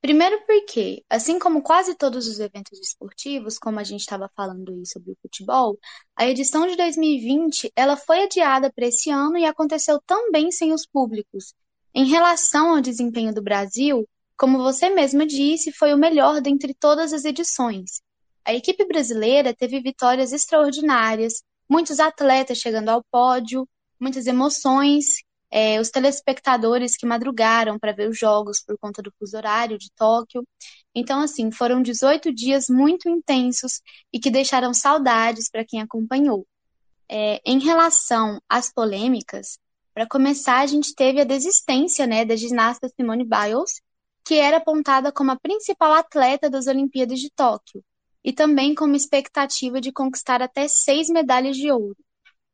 Primeiro 0.00 0.42
porque, 0.46 1.04
assim 1.10 1.38
como 1.38 1.62
quase 1.62 1.94
todos 1.94 2.26
os 2.26 2.40
eventos 2.40 2.80
esportivos, 2.80 3.58
como 3.58 3.78
a 3.78 3.84
gente 3.84 4.00
estava 4.00 4.30
falando 4.34 4.72
aí 4.72 4.86
sobre 4.86 5.12
o 5.12 5.16
futebol, 5.20 5.78
a 6.16 6.26
edição 6.26 6.66
de 6.66 6.74
2020 6.74 7.70
ela 7.76 7.96
foi 7.96 8.22
adiada 8.22 8.72
para 8.72 8.86
esse 8.86 9.10
ano 9.10 9.36
e 9.36 9.44
aconteceu 9.44 10.00
também 10.06 10.50
sem 10.50 10.72
os 10.72 10.86
públicos. 10.86 11.54
Em 11.94 12.06
relação 12.06 12.70
ao 12.70 12.80
desempenho 12.80 13.34
do 13.34 13.42
Brasil, 13.42 14.08
como 14.38 14.62
você 14.62 14.88
mesma 14.88 15.26
disse, 15.26 15.70
foi 15.70 15.92
o 15.92 15.98
melhor 15.98 16.40
dentre 16.40 16.72
todas 16.72 17.12
as 17.12 17.26
edições. 17.26 18.00
A 18.42 18.54
equipe 18.54 18.86
brasileira 18.86 19.54
teve 19.54 19.82
vitórias 19.82 20.32
extraordinárias, 20.32 21.42
muitos 21.68 22.00
atletas 22.00 22.56
chegando 22.56 22.88
ao 22.88 23.04
pódio, 23.10 23.68
muitas 24.00 24.26
emoções 24.26 25.22
é, 25.50 25.80
os 25.80 25.90
telespectadores 25.90 26.96
que 26.96 27.04
madrugaram 27.04 27.78
para 27.78 27.92
ver 27.92 28.08
os 28.08 28.18
jogos 28.18 28.60
por 28.60 28.78
conta 28.78 29.02
do 29.02 29.12
fuso 29.18 29.36
horário 29.36 29.76
de 29.76 29.90
Tóquio. 29.92 30.46
Então, 30.94 31.20
assim, 31.20 31.50
foram 31.50 31.82
18 31.82 32.32
dias 32.32 32.66
muito 32.68 33.08
intensos 33.08 33.82
e 34.12 34.20
que 34.20 34.30
deixaram 34.30 34.72
saudades 34.72 35.50
para 35.50 35.64
quem 35.64 35.80
acompanhou. 35.80 36.46
É, 37.08 37.40
em 37.44 37.58
relação 37.58 38.40
às 38.48 38.72
polêmicas, 38.72 39.58
para 39.92 40.06
começar, 40.06 40.60
a 40.60 40.66
gente 40.66 40.94
teve 40.94 41.20
a 41.20 41.24
desistência 41.24 42.06
né, 42.06 42.24
da 42.24 42.36
ginasta 42.36 42.88
Simone 42.88 43.24
Biles, 43.24 43.82
que 44.24 44.36
era 44.36 44.58
apontada 44.58 45.10
como 45.10 45.32
a 45.32 45.38
principal 45.38 45.92
atleta 45.92 46.48
das 46.48 46.68
Olimpíadas 46.68 47.18
de 47.18 47.28
Tóquio, 47.30 47.82
e 48.22 48.32
também 48.32 48.74
como 48.74 48.94
expectativa 48.94 49.80
de 49.80 49.90
conquistar 49.90 50.40
até 50.40 50.68
seis 50.68 51.08
medalhas 51.08 51.56
de 51.56 51.72
ouro. 51.72 51.96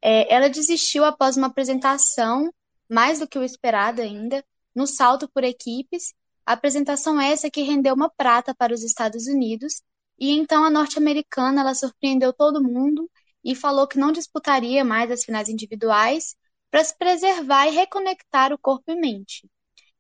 É, 0.01 0.33
ela 0.33 0.49
desistiu 0.49 1.05
após 1.05 1.37
uma 1.37 1.49
apresentação 1.49 2.51
mais 2.89 3.19
do 3.19 3.29
que 3.29 3.39
o 3.39 3.43
esperado 3.43 4.01
ainda, 4.03 4.45
no 4.75 4.87
salto 4.87 5.29
por 5.29 5.45
equipes, 5.45 6.15
apresentação 6.45 7.21
essa 7.21 7.51
que 7.51 7.63
rendeu 7.63 7.95
uma 7.95 8.11
prata 8.11 8.55
para 8.55 8.73
os 8.73 8.83
Estados 8.83 9.27
Unidos, 9.27 9.83
e 10.19 10.31
então 10.33 10.65
a 10.65 10.71
norte-americana 10.71 11.61
ela 11.61 11.75
surpreendeu 11.75 12.33
todo 12.33 12.63
mundo 12.63 13.11
e 13.45 13.55
falou 13.55 13.87
que 13.87 13.99
não 13.99 14.13
disputaria 14.13 14.85
mais 14.85 15.11
as 15.11 15.25
finais 15.25 15.49
individuais 15.49 16.37
para 16.71 16.85
se 16.85 16.97
preservar 16.97 17.67
e 17.67 17.71
reconectar 17.71 18.53
o 18.53 18.59
corpo 18.59 18.91
e 18.91 18.97
mente. 18.97 19.49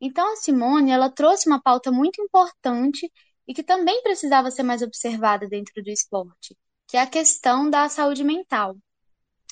Então 0.00 0.32
a 0.32 0.36
Simone 0.36 0.90
ela 0.90 1.10
trouxe 1.10 1.48
uma 1.48 1.60
pauta 1.60 1.90
muito 1.90 2.20
importante 2.20 3.10
e 3.46 3.54
que 3.54 3.62
também 3.62 4.02
precisava 4.02 4.50
ser 4.50 4.62
mais 4.62 4.82
observada 4.82 5.48
dentro 5.48 5.82
do 5.82 5.90
esporte, 5.90 6.56
que 6.86 6.96
é 6.96 7.00
a 7.00 7.06
questão 7.06 7.68
da 7.70 7.88
saúde 7.88 8.24
mental. 8.24 8.76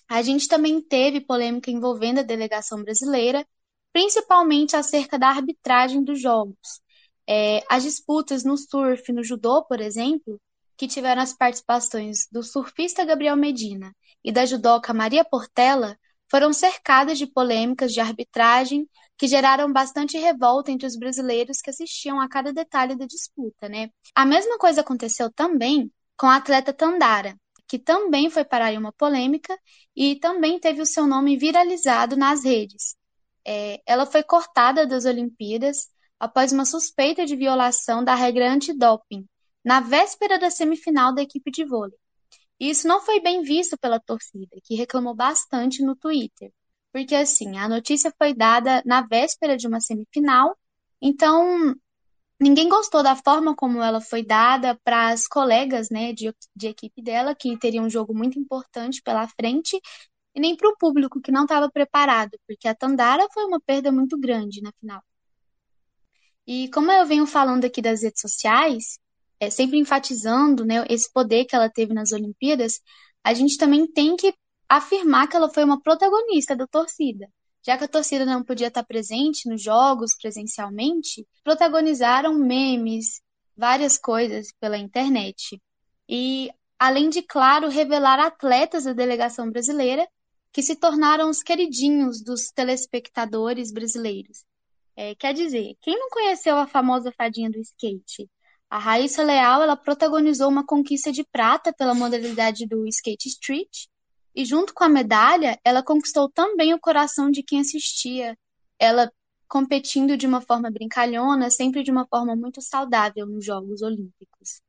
A 0.09 0.23
gente 0.23 0.49
também 0.49 0.81
teve 0.81 1.21
polêmica 1.21 1.71
envolvendo 1.71 2.21
a 2.21 2.23
delegação 2.23 2.83
brasileira, 2.83 3.47
principalmente 3.93 4.77
acerca 4.77 5.19
da 5.19 5.29
arbitragem 5.29 6.03
dos 6.03 6.21
jogos. 6.21 6.83
É, 7.27 7.63
as 7.71 7.83
disputas 7.83 8.45
no 8.45 8.57
surf, 8.57 9.13
no 9.13 9.23
judô, 9.23 9.65
por 9.65 9.81
exemplo, 9.81 10.41
que 10.77 10.89
tiveram 10.89 11.23
as 11.23 11.33
participações 11.33 12.27
do 12.31 12.43
surfista 12.43 13.05
Gabriel 13.05 13.37
Medina 13.37 13.95
e 14.23 14.33
da 14.33 14.45
judoca 14.45 14.93
Maria 14.93 15.25
Portela, 15.25 15.97
foram 16.31 16.53
cercadas 16.53 17.19
de 17.19 17.27
polêmicas 17.27 17.93
de 17.93 18.01
arbitragem 18.01 18.89
que 19.17 19.29
geraram 19.29 19.73
bastante 19.73 20.19
revolta 20.19 20.71
entre 20.71 20.87
os 20.87 20.97
brasileiros 20.97 21.61
que 21.61 21.71
assistiam 21.71 22.21
a 22.21 22.29
cada 22.29 22.53
detalhe 22.53 22.97
da 22.97 23.07
disputa, 23.07 23.69
né? 23.69 23.91
A 24.15 24.27
mesma 24.27 24.59
coisa 24.59 24.81
aconteceu 24.81 25.33
também 25.33 25.93
com 26.17 26.27
a 26.27 26.37
atleta 26.37 26.73
Tandara, 26.73 27.37
que 27.67 27.79
também 27.79 28.31
foi 28.31 28.45
parar 28.45 28.73
em 28.73 28.79
uma 28.79 28.93
polêmica 28.93 29.59
e 29.97 30.17
também 30.17 30.59
teve 30.59 30.81
o 30.83 30.87
seu 30.87 31.07
nome 31.07 31.37
viralizado 31.37 32.17
nas 32.17 32.45
redes. 32.45 32.97
É, 33.47 33.81
ela 33.87 34.07
foi 34.07 34.23
cortada 34.23 34.87
das 34.87 35.05
Olimpíadas 35.05 35.89
após 36.19 36.53
uma 36.53 36.65
suspeita 36.65 37.27
de 37.27 37.37
violação 37.37 38.05
da 38.05 38.15
regra 38.15 38.51
antidoping, 38.51 39.27
na 39.65 39.81
véspera 39.81 40.39
da 40.39 40.51
semifinal 40.51 41.15
da 41.15 41.23
equipe 41.23 41.51
de 41.51 41.65
vôlei. 41.65 41.99
E 42.61 42.71
isso 42.71 42.87
não 42.87 43.01
foi 43.01 43.21
bem 43.21 43.43
visto 43.43 43.77
pela 43.79 44.01
torcida, 44.01 44.57
que 44.65 44.75
reclamou 44.75 45.15
bastante 45.15 45.83
no 45.83 45.97
Twitter, 45.97 46.53
porque 46.93 47.15
assim, 47.15 47.59
a 47.59 47.69
notícia 47.69 48.13
foi 48.17 48.33
dada 48.33 48.83
na 48.87 49.03
véspera 49.03 49.57
de 49.57 49.67
uma 49.67 49.81
semifinal, 49.81 50.57
então 51.03 51.75
ninguém 52.41 52.69
gostou 52.69 53.03
da 53.03 53.17
forma 53.17 53.55
como 53.55 53.83
ela 53.83 54.01
foi 54.01 54.25
dada 54.25 54.79
para 54.85 55.09
as 55.11 55.27
colegas 55.27 55.91
né, 55.91 56.13
de, 56.13 56.35
de 56.55 56.69
equipe 56.69 57.03
dela, 57.03 57.35
que 57.35 57.59
teriam 57.59 57.85
um 57.87 57.91
jogo 57.91 58.15
muito 58.15 58.39
importante 58.39 59.03
pela 59.03 59.27
frente, 59.29 59.81
e 60.35 60.41
nem 60.41 60.57
para 60.57 60.69
o 60.69 60.77
público 60.77 61.21
que 61.21 61.33
não 61.33 61.45
estava 61.45 61.71
preparado, 61.71 62.39
porque 62.47 62.67
a 62.69 62.75
Tandara 62.75 63.27
foi 63.33 63.45
uma 63.45 63.61
perda 63.61 63.93
muito 63.93 64.19
grande 64.19 64.61
na 64.61 64.73
final. 64.81 65.03
E 66.47 66.69
como 66.71 66.91
eu 66.93 67.07
venho 67.07 67.27
falando 67.27 67.65
aqui 67.65 67.81
das 67.81 68.03
redes 68.03 68.21
sociais, 68.21 68.99
é, 69.41 69.51
sempre 69.51 69.79
enfatizando 69.79 70.65
né, 70.65 70.85
esse 70.89 71.11
poder 71.13 71.45
que 71.47 71.55
ela 71.57 71.71
teve 71.71 71.95
nas 71.95 72.13
Olimpíadas, 72.13 72.81
a 73.23 73.33
gente 73.33 73.57
também 73.57 73.87
tem 73.87 74.17
que 74.17 74.35
afirmar 74.69 75.29
que 75.29 75.37
ela 75.37 75.49
foi 75.49 75.65
uma 75.65 75.81
protagonista 75.81 76.57
da 76.57 76.67
torcida. 76.67 77.29
Já 77.67 77.79
que 77.79 77.85
a 77.85 77.89
torcida 77.89 78.27
não 78.27 78.45
podia 78.45 78.69
estar 78.69 78.85
presente 78.85 79.49
nos 79.49 79.63
jogos 79.63 80.15
presencialmente, 80.21 81.27
protagonizaram 81.43 82.35
memes, 82.35 83.23
várias 83.57 83.97
coisas 83.97 84.49
pela 84.61 84.77
internet. 84.77 85.61
E, 86.09 86.51
além 86.79 87.09
de, 87.09 87.23
claro, 87.23 87.69
revelar 87.69 88.21
atletas 88.21 88.85
da 88.85 88.93
delegação 88.93 89.51
brasileira 89.51 90.07
que 90.53 90.63
se 90.63 90.77
tornaram 90.77 91.31
os 91.31 91.43
queridinhos 91.43 92.23
dos 92.23 92.51
telespectadores 92.51 93.73
brasileiros. 93.73 94.45
É, 94.95 95.15
quer 95.15 95.33
dizer, 95.33 95.75
quem 95.81 95.99
não 95.99 96.11
conheceu 96.11 96.57
a 96.57 96.67
famosa 96.67 97.11
fadinha 97.11 97.51
do 97.51 97.59
skate? 97.61 98.29
A 98.69 98.79
Raíssa 98.79 99.25
Leal 99.25 99.63
ela 99.63 99.77
protagonizou 99.77 100.49
uma 100.49 100.65
conquista 100.65 101.11
de 101.11 101.25
prata 101.25 101.73
pela 101.73 101.95
modalidade 101.95 102.67
do 102.67 102.87
skate 102.87 103.29
street 103.29 103.87
e 104.35 104.45
junto 104.45 104.75
com 104.75 104.85
a 104.85 104.89
medalha, 104.89 105.59
ela 105.65 105.83
conquistou 105.83 106.29
também 106.29 106.75
o 106.75 106.81
coração 106.81 107.31
de 107.31 107.43
quem 107.43 107.61
assistia. 107.61 108.37
Ela 108.79 109.11
competindo 109.47 110.17
de 110.17 110.27
uma 110.27 110.41
forma 110.41 110.71
brincalhona, 110.71 111.51
sempre 111.51 111.83
de 111.85 111.91
uma 111.91 112.07
forma 112.07 112.35
muito 112.35 112.61
saudável 112.61 113.27
nos 113.27 113.45
Jogos 113.45 113.83
Olímpicos. 113.83 114.61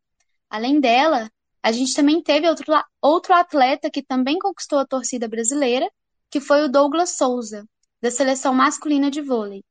Além 0.49 0.79
dela, 0.79 1.31
a 1.63 1.71
gente 1.71 1.95
também 1.95 2.21
teve 2.21 2.47
outro, 2.47 2.65
outro 3.01 3.33
atleta 3.33 3.89
que 3.89 4.03
também 4.03 4.37
conquistou 4.37 4.77
a 4.77 4.85
torcida 4.85 5.27
brasileira, 5.27 5.89
que 6.29 6.39
foi 6.39 6.63
o 6.63 6.69
Douglas 6.69 7.17
Souza, 7.17 7.65
da 7.99 8.11
seleção 8.11 8.53
masculina 8.53 9.09
de 9.09 9.21
vôlei. 9.21 9.63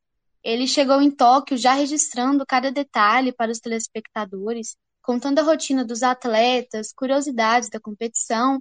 Ele 0.42 0.66
chegou 0.66 1.00
em 1.00 1.10
Tóquio 1.10 1.56
já 1.56 1.72
registrando 1.72 2.44
cada 2.44 2.72
detalhe 2.72 3.32
para 3.32 3.52
os 3.52 3.60
telespectadores, 3.60 4.76
contando 5.00 5.38
a 5.38 5.42
rotina 5.42 5.84
dos 5.84 6.02
atletas, 6.02 6.92
curiosidades 6.92 7.70
da 7.70 7.78
competição 7.78 8.60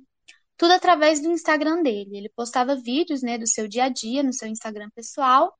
tudo 0.63 0.71
através 0.71 1.19
do 1.19 1.29
Instagram 1.29 1.83
dele. 1.83 2.15
Ele 2.15 2.29
postava 2.29 2.73
vídeos, 2.73 3.21
né, 3.21 3.37
do 3.37 3.45
seu 3.45 3.67
dia 3.67 3.83
a 3.83 3.89
dia 3.89 4.23
no 4.23 4.31
seu 4.31 4.47
Instagram 4.47 4.89
pessoal, 4.95 5.53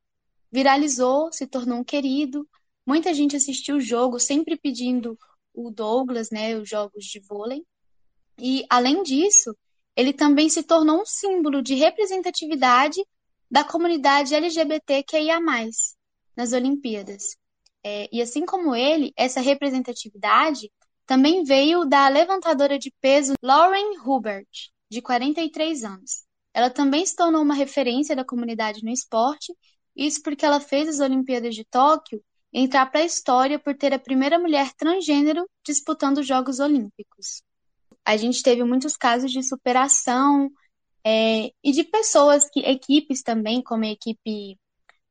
viralizou, 0.49 1.29
se 1.29 1.45
tornou 1.45 1.79
um 1.79 1.83
querido. 1.83 2.47
Muita 2.85 3.13
gente 3.13 3.35
assistiu 3.35 3.75
o 3.75 3.81
jogo, 3.81 4.17
sempre 4.17 4.55
pedindo 4.55 5.19
o 5.53 5.69
Douglas, 5.69 6.29
né, 6.31 6.55
os 6.55 6.69
jogos 6.69 7.03
de 7.03 7.19
vôlei. 7.19 7.65
E 8.39 8.65
além 8.69 9.03
disso, 9.03 9.53
ele 9.93 10.13
também 10.13 10.47
se 10.47 10.63
tornou 10.63 11.01
um 11.01 11.05
símbolo 11.05 11.61
de 11.61 11.75
representatividade 11.75 13.05
da 13.51 13.61
comunidade 13.61 14.33
LGBTQIA+, 14.33 15.37
nas 16.33 16.53
Olimpíadas. 16.53 17.35
É, 17.83 18.07
e 18.09 18.21
assim 18.21 18.45
como 18.45 18.73
ele, 18.73 19.11
essa 19.17 19.41
representatividade 19.41 20.71
também 21.05 21.43
veio 21.43 21.83
da 21.83 22.07
levantadora 22.07 22.79
de 22.79 22.89
peso 23.01 23.33
Lauren 23.41 23.99
Hubert, 24.05 24.71
de 24.93 25.01
43 25.01 25.83
anos. 25.83 26.23
Ela 26.53 26.69
também 26.69 27.05
se 27.05 27.15
tornou 27.15 27.41
uma 27.41 27.55
referência 27.55 28.15
da 28.15 28.23
comunidade 28.23 28.83
no 28.83 28.91
esporte, 28.91 29.53
isso 29.95 30.21
porque 30.21 30.45
ela 30.45 30.59
fez 30.59 30.87
as 30.87 30.99
Olimpíadas 30.99 31.55
de 31.55 31.65
Tóquio 31.65 32.23
entrar 32.53 32.85
para 32.85 33.01
a 33.01 33.05
história 33.05 33.57
por 33.59 33.75
ter 33.75 33.93
a 33.93 33.99
primeira 33.99 34.37
mulher 34.37 34.71
transgênero 34.73 35.49
disputando 35.65 36.19
os 36.19 36.27
Jogos 36.27 36.59
Olímpicos. 36.59 37.41
A 38.05 38.15
gente 38.15 38.43
teve 38.43 38.63
muitos 38.63 38.95
casos 38.95 39.31
de 39.31 39.41
superação 39.41 40.51
é, 41.03 41.51
e 41.63 41.71
de 41.71 41.83
pessoas 41.83 42.47
que, 42.49 42.59
equipes 42.59 43.23
também, 43.23 43.61
como 43.61 43.83
a 43.83 43.89
equipe 43.89 44.57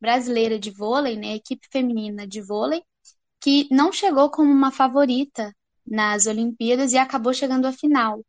brasileira 0.01 0.59
de 0.59 0.71
vôlei, 0.71 1.17
né, 1.17 1.33
a 1.33 1.37
equipe 1.37 1.67
feminina 1.71 2.27
de 2.27 2.41
vôlei, 2.41 2.83
que 3.41 3.67
não 3.71 3.93
chegou 3.93 4.31
como 4.31 4.51
uma 4.51 4.71
favorita 4.71 5.55
nas 5.87 6.27
Olimpíadas 6.27 6.93
e 6.93 6.99
acabou 6.99 7.35
chegando 7.35 7.67
à 7.67 7.73
final. 7.73 8.25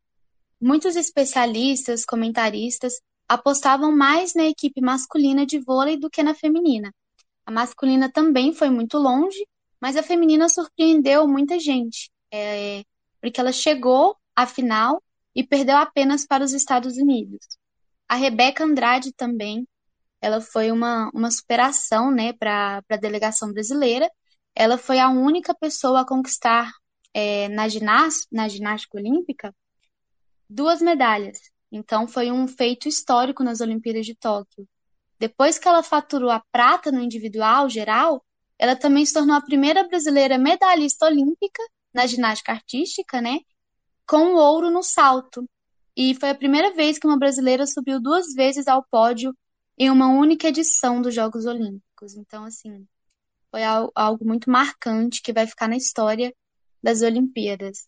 Muitos 0.64 0.96
especialistas, 0.96 2.06
comentaristas, 2.06 2.94
apostavam 3.28 3.94
mais 3.94 4.34
na 4.34 4.46
equipe 4.46 4.80
masculina 4.80 5.46
de 5.46 5.60
vôlei 5.60 5.98
do 5.98 6.10
que 6.10 6.24
na 6.24 6.34
feminina. 6.34 6.96
A 7.46 7.52
masculina 7.52 8.10
também 8.10 8.54
foi 8.54 8.70
muito 8.70 8.98
longe, 8.98 9.46
mas 9.82 9.98
a 9.98 10.02
feminina 10.02 10.48
surpreendeu 10.48 11.28
muita 11.28 11.60
gente, 11.60 12.10
é, 12.32 12.82
porque 13.20 13.42
ela 13.42 13.52
chegou 13.52 14.16
à 14.34 14.48
final 14.48 15.04
e 15.36 15.44
perdeu 15.46 15.76
apenas 15.76 16.26
para 16.26 16.46
os 16.46 16.54
Estados 16.54 16.96
Unidos. 16.96 17.46
A 18.08 18.16
Rebeca 18.16 18.64
Andrade 18.64 19.12
também, 19.12 19.68
ela 20.22 20.40
foi 20.40 20.72
uma, 20.72 21.12
uma 21.14 21.30
superação 21.30 22.10
né, 22.10 22.32
para 22.32 22.82
a 22.88 22.96
delegação 22.96 23.52
brasileira. 23.52 24.10
Ela 24.56 24.78
foi 24.78 24.98
a 24.98 25.10
única 25.10 25.54
pessoa 25.54 26.00
a 26.00 26.08
conquistar 26.08 26.72
é, 27.14 27.50
na, 27.50 27.68
ginás, 27.68 28.26
na 28.32 28.48
ginástica 28.48 28.98
olímpica 28.98 29.54
duas 30.54 30.82
medalhas. 30.82 31.40
Então 31.72 32.08
foi 32.08 32.32
um 32.32 32.48
feito 32.48 32.88
histórico 32.88 33.44
nas 33.44 33.60
Olimpíadas 33.60 34.06
de 34.06 34.16
Tóquio. 34.16 34.68
Depois 35.20 35.58
que 35.58 35.68
ela 35.68 35.82
faturou 35.82 36.30
a 36.30 36.44
prata 36.52 36.92
no 36.92 37.02
individual 37.02 37.70
geral, 37.70 38.24
ela 38.60 38.76
também 38.76 39.06
se 39.06 39.14
tornou 39.14 39.36
a 39.36 39.42
primeira 39.42 39.88
brasileira 39.88 40.38
medalhista 40.38 41.06
olímpica 41.06 41.64
na 41.94 42.06
ginástica 42.06 42.52
artística, 42.52 43.20
né? 43.20 43.40
Com 44.08 44.34
o 44.34 44.38
ouro 44.38 44.70
no 44.70 44.84
salto. 44.84 45.48
E 45.96 46.16
foi 46.16 46.30
a 46.30 46.36
primeira 46.36 46.74
vez 46.74 47.00
que 47.00 47.08
uma 47.08 47.18
brasileira 47.18 47.66
subiu 47.66 48.00
duas 48.00 48.34
vezes 48.34 48.68
ao 48.68 48.84
pódio 48.84 49.36
em 49.78 49.90
uma 49.90 50.08
única 50.10 50.48
edição 50.48 51.02
dos 51.02 51.16
Jogos 51.16 51.46
Olímpicos. 51.46 52.16
Então, 52.16 52.44
assim, 52.46 52.86
foi 53.50 53.62
algo 53.64 54.26
muito 54.26 54.50
marcante 54.50 55.22
que 55.22 55.34
vai 55.34 55.48
ficar 55.48 55.68
na 55.68 55.78
história 55.78 56.34
das 56.82 57.02
Olimpíadas. 57.02 57.88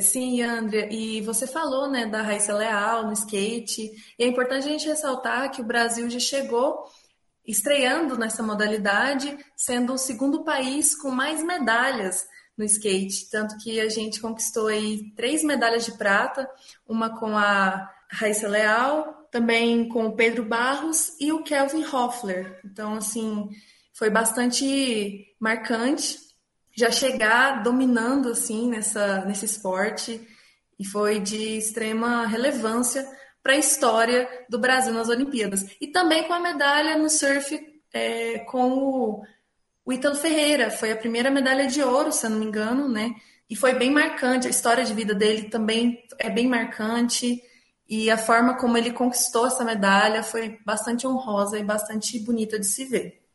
Sim, 0.00 0.42
Andrea, 0.42 0.92
e 0.92 1.22
você 1.22 1.46
falou, 1.46 1.88
né, 1.88 2.04
da 2.04 2.20
Raíssa 2.20 2.54
Leal 2.54 3.06
no 3.06 3.14
skate, 3.14 3.90
e 4.18 4.24
é 4.24 4.26
importante 4.26 4.66
a 4.66 4.70
gente 4.70 4.86
ressaltar 4.86 5.50
que 5.50 5.62
o 5.62 5.64
Brasil 5.64 6.08
já 6.10 6.20
chegou 6.20 6.84
estreando 7.46 8.18
nessa 8.18 8.42
modalidade, 8.42 9.38
sendo 9.56 9.94
o 9.94 9.98
segundo 9.98 10.44
país 10.44 10.94
com 10.94 11.10
mais 11.10 11.42
medalhas 11.42 12.26
no 12.58 12.64
skate, 12.64 13.30
tanto 13.30 13.56
que 13.56 13.80
a 13.80 13.88
gente 13.88 14.20
conquistou 14.20 14.66
aí 14.66 15.12
três 15.14 15.42
medalhas 15.42 15.86
de 15.86 15.92
prata, 15.92 16.46
uma 16.86 17.18
com 17.18 17.36
a 17.36 17.90
Raíssa 18.10 18.48
Leal, 18.48 19.26
também 19.30 19.88
com 19.88 20.06
o 20.06 20.16
Pedro 20.16 20.44
Barros 20.44 21.12
e 21.18 21.32
o 21.32 21.42
Kelvin 21.42 21.84
Hoffler. 21.84 22.60
Então, 22.64 22.94
assim, 22.94 23.48
foi 23.94 24.10
bastante 24.10 25.34
marcante 25.40 26.25
já 26.76 26.90
chegar 26.90 27.62
dominando 27.62 28.28
assim 28.30 28.68
nessa, 28.68 29.24
nesse 29.24 29.46
esporte 29.46 30.20
e 30.78 30.84
foi 30.84 31.18
de 31.18 31.56
extrema 31.56 32.26
relevância 32.26 33.06
para 33.42 33.54
a 33.54 33.58
história 33.58 34.28
do 34.48 34.58
Brasil 34.58 34.92
nas 34.92 35.08
Olimpíadas. 35.08 35.64
E 35.80 35.86
também 35.86 36.24
com 36.24 36.34
a 36.34 36.40
medalha 36.40 36.98
no 36.98 37.08
surf 37.08 37.58
é, 37.92 38.40
com 38.40 38.72
o, 38.72 39.22
o 39.84 39.92
Ítalo 39.92 40.16
Ferreira, 40.16 40.70
foi 40.70 40.92
a 40.92 40.96
primeira 40.96 41.30
medalha 41.30 41.66
de 41.66 41.82
ouro, 41.82 42.12
se 42.12 42.26
eu 42.26 42.30
não 42.30 42.38
me 42.38 42.46
engano, 42.46 42.88
né? 42.88 43.14
E 43.48 43.56
foi 43.56 43.74
bem 43.74 43.90
marcante, 43.90 44.46
a 44.46 44.50
história 44.50 44.84
de 44.84 44.92
vida 44.92 45.14
dele 45.14 45.48
também 45.48 46.02
é 46.18 46.28
bem 46.28 46.48
marcante. 46.48 47.40
E 47.88 48.10
a 48.10 48.18
forma 48.18 48.56
como 48.56 48.76
ele 48.76 48.92
conquistou 48.92 49.46
essa 49.46 49.64
medalha 49.64 50.22
foi 50.22 50.58
bastante 50.66 51.06
honrosa 51.06 51.56
e 51.56 51.64
bastante 51.64 52.18
bonita 52.18 52.58
de 52.58 52.66
se 52.66 52.84
ver. 52.84 53.25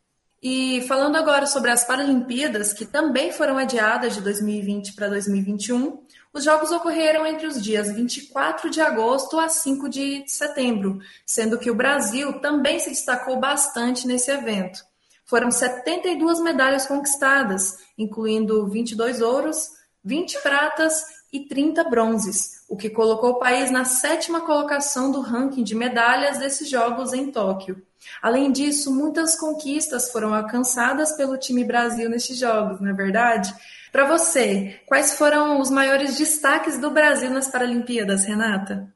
E 0.42 0.82
falando 0.88 1.14
agora 1.14 1.46
sobre 1.46 1.70
as 1.70 1.84
Paralimpíadas, 1.84 2.72
que 2.72 2.84
também 2.84 3.30
foram 3.30 3.56
adiadas 3.56 4.14
de 4.14 4.20
2020 4.20 4.94
para 4.94 5.08
2021, 5.08 6.02
os 6.32 6.42
Jogos 6.42 6.72
ocorreram 6.72 7.24
entre 7.24 7.46
os 7.46 7.62
dias 7.62 7.92
24 7.92 8.68
de 8.68 8.80
agosto 8.80 9.38
a 9.38 9.48
5 9.48 9.88
de 9.88 10.24
setembro, 10.26 10.98
sendo 11.24 11.58
que 11.58 11.70
o 11.70 11.74
Brasil 11.76 12.40
também 12.40 12.80
se 12.80 12.90
destacou 12.90 13.38
bastante 13.38 14.04
nesse 14.04 14.32
evento. 14.32 14.80
Foram 15.24 15.48
72 15.50 16.40
medalhas 16.40 16.86
conquistadas, 16.86 17.78
incluindo 17.96 18.66
22 18.66 19.20
ouros, 19.20 19.70
20 20.02 20.42
pratas 20.42 21.04
e 21.32 21.46
30 21.46 21.84
bronzes, 21.84 22.64
o 22.68 22.76
que 22.76 22.90
colocou 22.90 23.30
o 23.30 23.38
país 23.38 23.70
na 23.70 23.84
sétima 23.84 24.40
colocação 24.40 25.12
do 25.12 25.20
ranking 25.20 25.62
de 25.62 25.76
medalhas 25.76 26.38
desses 26.38 26.68
Jogos 26.68 27.12
em 27.12 27.30
Tóquio. 27.30 27.80
Além 28.20 28.52
disso, 28.52 28.94
muitas 28.94 29.38
conquistas 29.38 30.10
foram 30.10 30.34
alcançadas 30.34 31.16
pelo 31.16 31.36
time 31.36 31.64
Brasil 31.64 32.08
nestes 32.08 32.38
Jogos, 32.38 32.80
não 32.80 32.90
é 32.90 32.92
verdade? 32.92 33.52
Para 33.90 34.06
você, 34.06 34.80
quais 34.86 35.16
foram 35.18 35.60
os 35.60 35.70
maiores 35.70 36.16
destaques 36.16 36.78
do 36.78 36.90
Brasil 36.90 37.30
nas 37.30 37.48
Paralimpíadas, 37.48 38.24
Renata? 38.24 38.92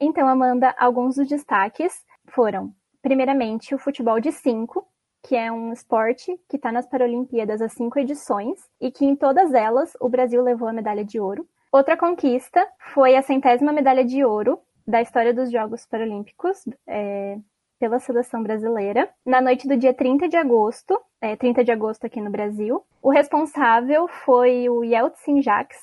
Então, 0.00 0.28
Amanda, 0.28 0.74
alguns 0.78 1.16
dos 1.16 1.28
destaques 1.28 1.92
foram, 2.26 2.72
primeiramente, 3.02 3.74
o 3.74 3.78
futebol 3.78 4.20
de 4.20 4.32
cinco, 4.32 4.86
que 5.22 5.36
é 5.36 5.50
um 5.50 5.72
esporte 5.72 6.38
que 6.48 6.56
está 6.56 6.70
nas 6.70 6.88
Paralimpíadas 6.88 7.60
há 7.60 7.68
cinco 7.68 7.98
edições 7.98 8.58
e 8.80 8.90
que 8.90 9.04
em 9.04 9.16
todas 9.16 9.52
elas 9.52 9.92
o 10.00 10.08
Brasil 10.08 10.42
levou 10.42 10.68
a 10.68 10.72
medalha 10.72 11.04
de 11.04 11.20
ouro. 11.20 11.46
Outra 11.70 11.96
conquista 11.96 12.66
foi 12.94 13.14
a 13.14 13.22
centésima 13.22 13.72
medalha 13.72 14.04
de 14.04 14.24
ouro 14.24 14.58
da 14.86 15.02
história 15.02 15.34
dos 15.34 15.50
Jogos 15.50 15.84
Paralímpicos 15.84 16.64
é, 16.86 17.36
pela 17.78 17.98
seleção 17.98 18.42
brasileira. 18.42 19.08
Na 19.24 19.40
noite 19.40 19.66
do 19.68 19.76
dia 19.76 19.94
30 19.94 20.28
de 20.28 20.36
agosto, 20.36 21.00
é, 21.20 21.36
30 21.36 21.64
de 21.64 21.72
agosto 21.72 22.04
aqui 22.04 22.20
no 22.20 22.30
Brasil, 22.30 22.84
o 23.02 23.10
responsável 23.10 24.08
foi 24.08 24.68
o 24.68 24.84
Yeltsin 24.84 25.40
Jacques. 25.40 25.80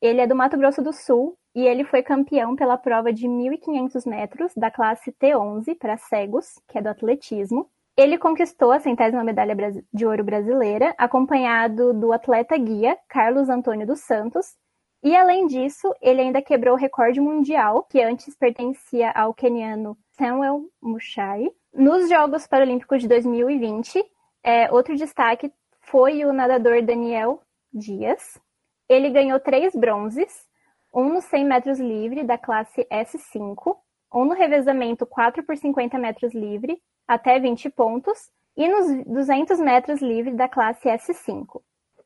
Ele 0.00 0.20
é 0.20 0.26
do 0.26 0.34
Mato 0.34 0.56
Grosso 0.56 0.82
do 0.82 0.92
Sul 0.92 1.36
e 1.54 1.66
ele 1.66 1.84
foi 1.84 2.02
campeão 2.02 2.56
pela 2.56 2.78
prova 2.78 3.12
de 3.12 3.28
1.500 3.28 4.08
metros 4.08 4.52
da 4.56 4.70
classe 4.70 5.12
T11 5.12 5.76
para 5.78 5.96
cegos, 5.96 6.60
que 6.68 6.78
é 6.78 6.82
do 6.82 6.88
atletismo. 6.88 7.68
Ele 7.96 8.16
conquistou 8.16 8.72
a 8.72 8.80
centésima 8.80 9.22
medalha 9.22 9.54
de 9.92 10.06
ouro 10.06 10.24
brasileira, 10.24 10.94
acompanhado 10.96 11.92
do 11.92 12.10
atleta 12.12 12.56
guia 12.56 12.98
Carlos 13.08 13.50
Antônio 13.50 13.86
dos 13.86 14.00
Santos. 14.00 14.56
E 15.02 15.16
além 15.16 15.48
disso, 15.48 15.92
ele 16.00 16.20
ainda 16.20 16.40
quebrou 16.40 16.74
o 16.74 16.78
recorde 16.78 17.20
mundial, 17.20 17.82
que 17.82 18.00
antes 18.00 18.36
pertencia 18.36 19.10
ao 19.10 19.34
queniano 19.34 19.98
Samuel 20.12 20.66
Muchai. 20.80 21.50
Nos 21.74 22.08
Jogos 22.08 22.46
Paralímpicos 22.46 23.02
de 23.02 23.08
2020, 23.08 24.04
é, 24.44 24.70
outro 24.70 24.94
destaque 24.96 25.52
foi 25.80 26.24
o 26.24 26.32
nadador 26.32 26.82
Daniel 26.82 27.42
Dias. 27.72 28.40
Ele 28.88 29.10
ganhou 29.10 29.40
três 29.40 29.74
bronzes, 29.74 30.46
um 30.94 31.08
no 31.08 31.20
100 31.20 31.44
metros 31.46 31.80
livre 31.80 32.22
da 32.22 32.38
classe 32.38 32.84
S5, 32.84 33.76
um 34.14 34.24
no 34.24 34.34
revezamento 34.34 35.04
4 35.04 35.42
por 35.42 35.56
50 35.56 35.98
metros 35.98 36.32
livre 36.32 36.80
até 37.08 37.40
20 37.40 37.70
pontos 37.70 38.30
e 38.56 38.68
nos 38.68 39.04
200 39.06 39.58
metros 39.58 40.00
livre 40.00 40.32
da 40.34 40.48
classe 40.48 40.88
S5. 40.88 41.60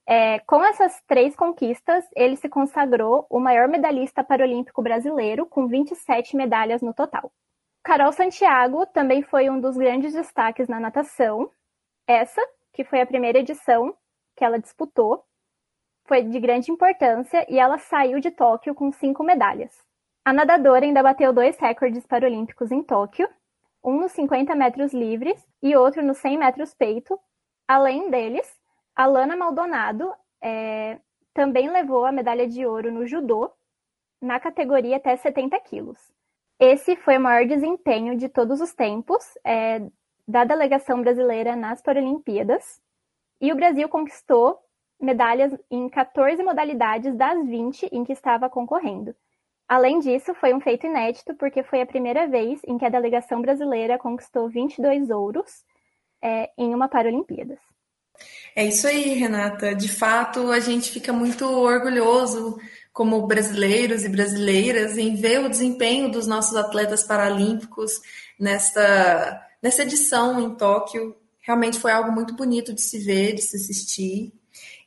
É, 0.08 0.38
com 0.40 0.64
essas 0.64 1.02
três 1.06 1.34
conquistas, 1.34 2.04
ele 2.14 2.36
se 2.36 2.48
consagrou 2.48 3.26
o 3.28 3.40
maior 3.40 3.66
medalhista 3.66 4.22
paralímpico 4.22 4.80
brasileiro, 4.80 5.46
com 5.46 5.66
27 5.66 6.36
medalhas 6.36 6.80
no 6.80 6.94
total. 6.94 7.32
Carol 7.82 8.12
Santiago 8.12 8.86
também 8.86 9.22
foi 9.22 9.50
um 9.50 9.60
dos 9.60 9.76
grandes 9.76 10.12
destaques 10.12 10.68
na 10.68 10.78
natação. 10.78 11.50
Essa, 12.06 12.40
que 12.72 12.84
foi 12.84 13.00
a 13.00 13.06
primeira 13.06 13.38
edição 13.38 13.96
que 14.36 14.44
ela 14.44 14.60
disputou, 14.60 15.24
foi 16.04 16.22
de 16.22 16.38
grande 16.38 16.70
importância 16.70 17.44
e 17.48 17.58
ela 17.58 17.78
saiu 17.78 18.20
de 18.20 18.30
Tóquio 18.30 18.74
com 18.74 18.92
cinco 18.92 19.24
medalhas. 19.24 19.84
A 20.24 20.32
nadadora 20.32 20.84
ainda 20.84 21.02
bateu 21.02 21.32
dois 21.32 21.56
recordes 21.58 22.06
paralímpicos 22.06 22.70
em 22.70 22.82
Tóquio, 22.82 23.28
um 23.82 24.00
nos 24.00 24.12
50 24.12 24.54
metros 24.54 24.92
livres 24.92 25.44
e 25.62 25.76
outro 25.76 26.04
nos 26.04 26.18
100 26.18 26.38
metros 26.38 26.74
peito. 26.74 27.18
Além 27.66 28.10
deles, 28.10 28.52
a 28.96 29.04
Lana 29.06 29.37
Maldonado 29.37 30.11
é, 30.42 30.98
também 31.35 31.68
levou 31.70 32.06
a 32.06 32.12
medalha 32.12 32.48
de 32.48 32.64
ouro 32.64 32.90
no 32.90 33.06
judô, 33.06 33.52
na 34.20 34.40
categoria 34.40 34.96
até 34.96 35.14
70 35.14 35.61
quilos. 35.61 35.98
Esse 36.59 36.96
foi 36.96 37.18
o 37.18 37.20
maior 37.20 37.46
desempenho 37.46 38.16
de 38.16 38.30
todos 38.30 38.62
os 38.62 38.72
tempos 38.72 39.22
é, 39.44 39.87
da 40.26 40.44
delegação 40.44 41.02
brasileira 41.02 41.54
nas 41.54 41.82
Paralimpíadas. 41.82 42.80
E 43.38 43.52
o 43.52 43.56
Brasil 43.56 43.87
conquistou 43.90 44.59
medalhas 44.98 45.54
em 45.70 45.90
14 45.90 46.42
modalidades 46.42 47.14
das 47.14 47.46
20 47.46 47.90
em 47.92 48.02
que 48.02 48.14
estava 48.14 48.48
concorrendo. 48.48 49.14
Além 49.68 49.98
disso, 49.98 50.32
foi 50.35 50.54
um 50.54 50.61
feito 50.61 50.87
inédito 50.87 51.35
porque 51.35 51.62
foi 51.62 51.82
a 51.82 51.87
primeira 51.87 52.26
vez 52.26 52.62
em 52.64 52.78
que 52.78 52.85
a 52.87 52.88
delegação 52.88 53.42
brasileira 53.42 53.98
conquistou 53.98 54.48
22 54.48 55.11
ouros 55.11 55.66
é, 56.22 56.50
em 56.56 56.74
uma 56.74 56.88
Paralimpíadas. 56.88 57.75
É 58.55 58.64
isso 58.64 58.87
aí, 58.87 59.14
Renata. 59.14 59.74
De 59.74 59.88
fato, 59.88 60.50
a 60.50 60.61
gente 60.61 60.90
fica 60.90 61.12
muito 61.12 61.44
orgulhoso 61.44 62.59
como 62.92 63.26
brasileiros 63.26 64.05
e 64.05 64.09
brasileiras 64.09 64.96
em 64.96 65.14
ver 65.14 65.44
o 65.44 65.50
desempenho 65.50 66.11
dos 66.11 66.26
nossos 66.26 66.57
atletas 66.57 67.05
paralímpicos 67.05 68.00
nesta, 68.40 69.46
nessa 69.62 69.83
edição 69.83 70.40
em 70.40 70.55
Tóquio. 70.55 71.14
Realmente 71.40 71.79
foi 71.79 71.92
algo 71.92 72.11
muito 72.11 72.35
bonito 72.35 72.72
de 72.72 72.81
se 72.81 72.98
ver, 72.98 73.35
de 73.35 73.42
se 73.42 73.57
assistir. 73.57 74.33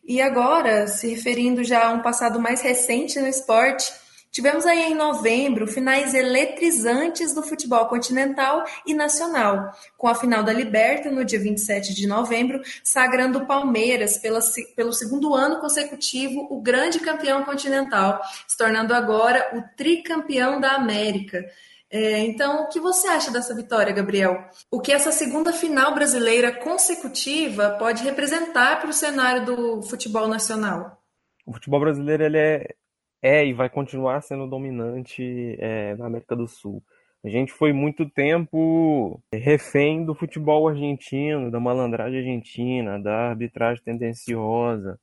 E 0.04 0.20
agora, 0.20 0.88
se 0.88 1.08
referindo 1.08 1.64
já 1.64 1.86
a 1.88 1.92
um 1.92 2.02
passado 2.02 2.40
mais 2.40 2.62
recente 2.62 3.20
no 3.20 3.28
esporte, 3.28 3.94
tivemos 4.32 4.66
aí 4.66 4.92
em 4.92 4.96
novembro 4.96 5.68
finais 5.68 6.14
eletrizantes 6.14 7.34
do 7.34 7.44
futebol 7.44 7.86
continental 7.88 8.64
e 8.86 8.94
nacional, 8.94 9.72
com 9.98 10.08
a 10.08 10.16
final 10.16 10.44
da 10.44 10.54
Liberta 10.54 11.10
no 11.10 11.26
dia 11.26 11.40
27 11.40 11.94
de 11.94 12.08
novembro, 12.08 12.62
sagrando 12.84 13.40
o 13.40 13.46
Palmeiras 13.46 14.18
pela, 14.18 14.40
pelo 14.76 14.94
segundo 14.94 15.34
ano 15.34 15.60
consecutivo 15.60 16.48
o 16.50 16.62
grande 16.62 17.00
campeão 17.00 17.44
continental, 17.44 18.22
se 18.48 18.58
tornando 18.58 18.94
agora 18.94 19.50
o 19.54 19.64
tricampeão 19.76 20.60
da 20.60 20.72
América. 20.72 21.46
É, 21.92 22.20
então, 22.20 22.64
o 22.64 22.68
que 22.68 22.80
você 22.80 23.08
acha 23.08 23.32
dessa 23.32 23.56
vitória, 23.56 23.92
Gabriel? 23.92 24.48
O 24.70 24.80
que 24.80 24.92
essa 24.92 25.12
segunda 25.12 25.52
final 25.52 25.96
brasileira 25.96 26.52
consecutiva 26.52 27.72
pode 27.80 28.04
representar 28.04 28.80
para 28.80 28.92
o 28.92 28.94
cenário 28.94 29.44
do 29.46 29.82
futebol 29.82 30.28
nacional? 30.28 31.02
O 31.48 31.54
futebol 31.54 31.80
brasileiro 31.80 32.24
ele 32.24 32.38
é, 32.38 32.76
é 33.22 33.46
e 33.46 33.54
vai 33.54 33.70
continuar 33.70 34.22
sendo 34.22 34.48
dominante 34.48 35.58
é, 35.60 35.96
na 35.96 36.08
América 36.08 36.36
do 36.36 36.48
Sul. 36.48 36.84
A 37.24 37.28
gente 37.28 37.52
foi 37.52 37.74
muito 37.74 38.10
tempo 38.10 39.22
refém 39.34 40.06
do 40.06 40.16
futebol 40.16 40.68
argentino, 40.70 41.52
da 41.52 41.60
malandragem 41.60 42.20
argentina, 42.20 42.98
da 42.98 43.30
arbitragem 43.30 43.84
tendenciosa, 43.84 44.98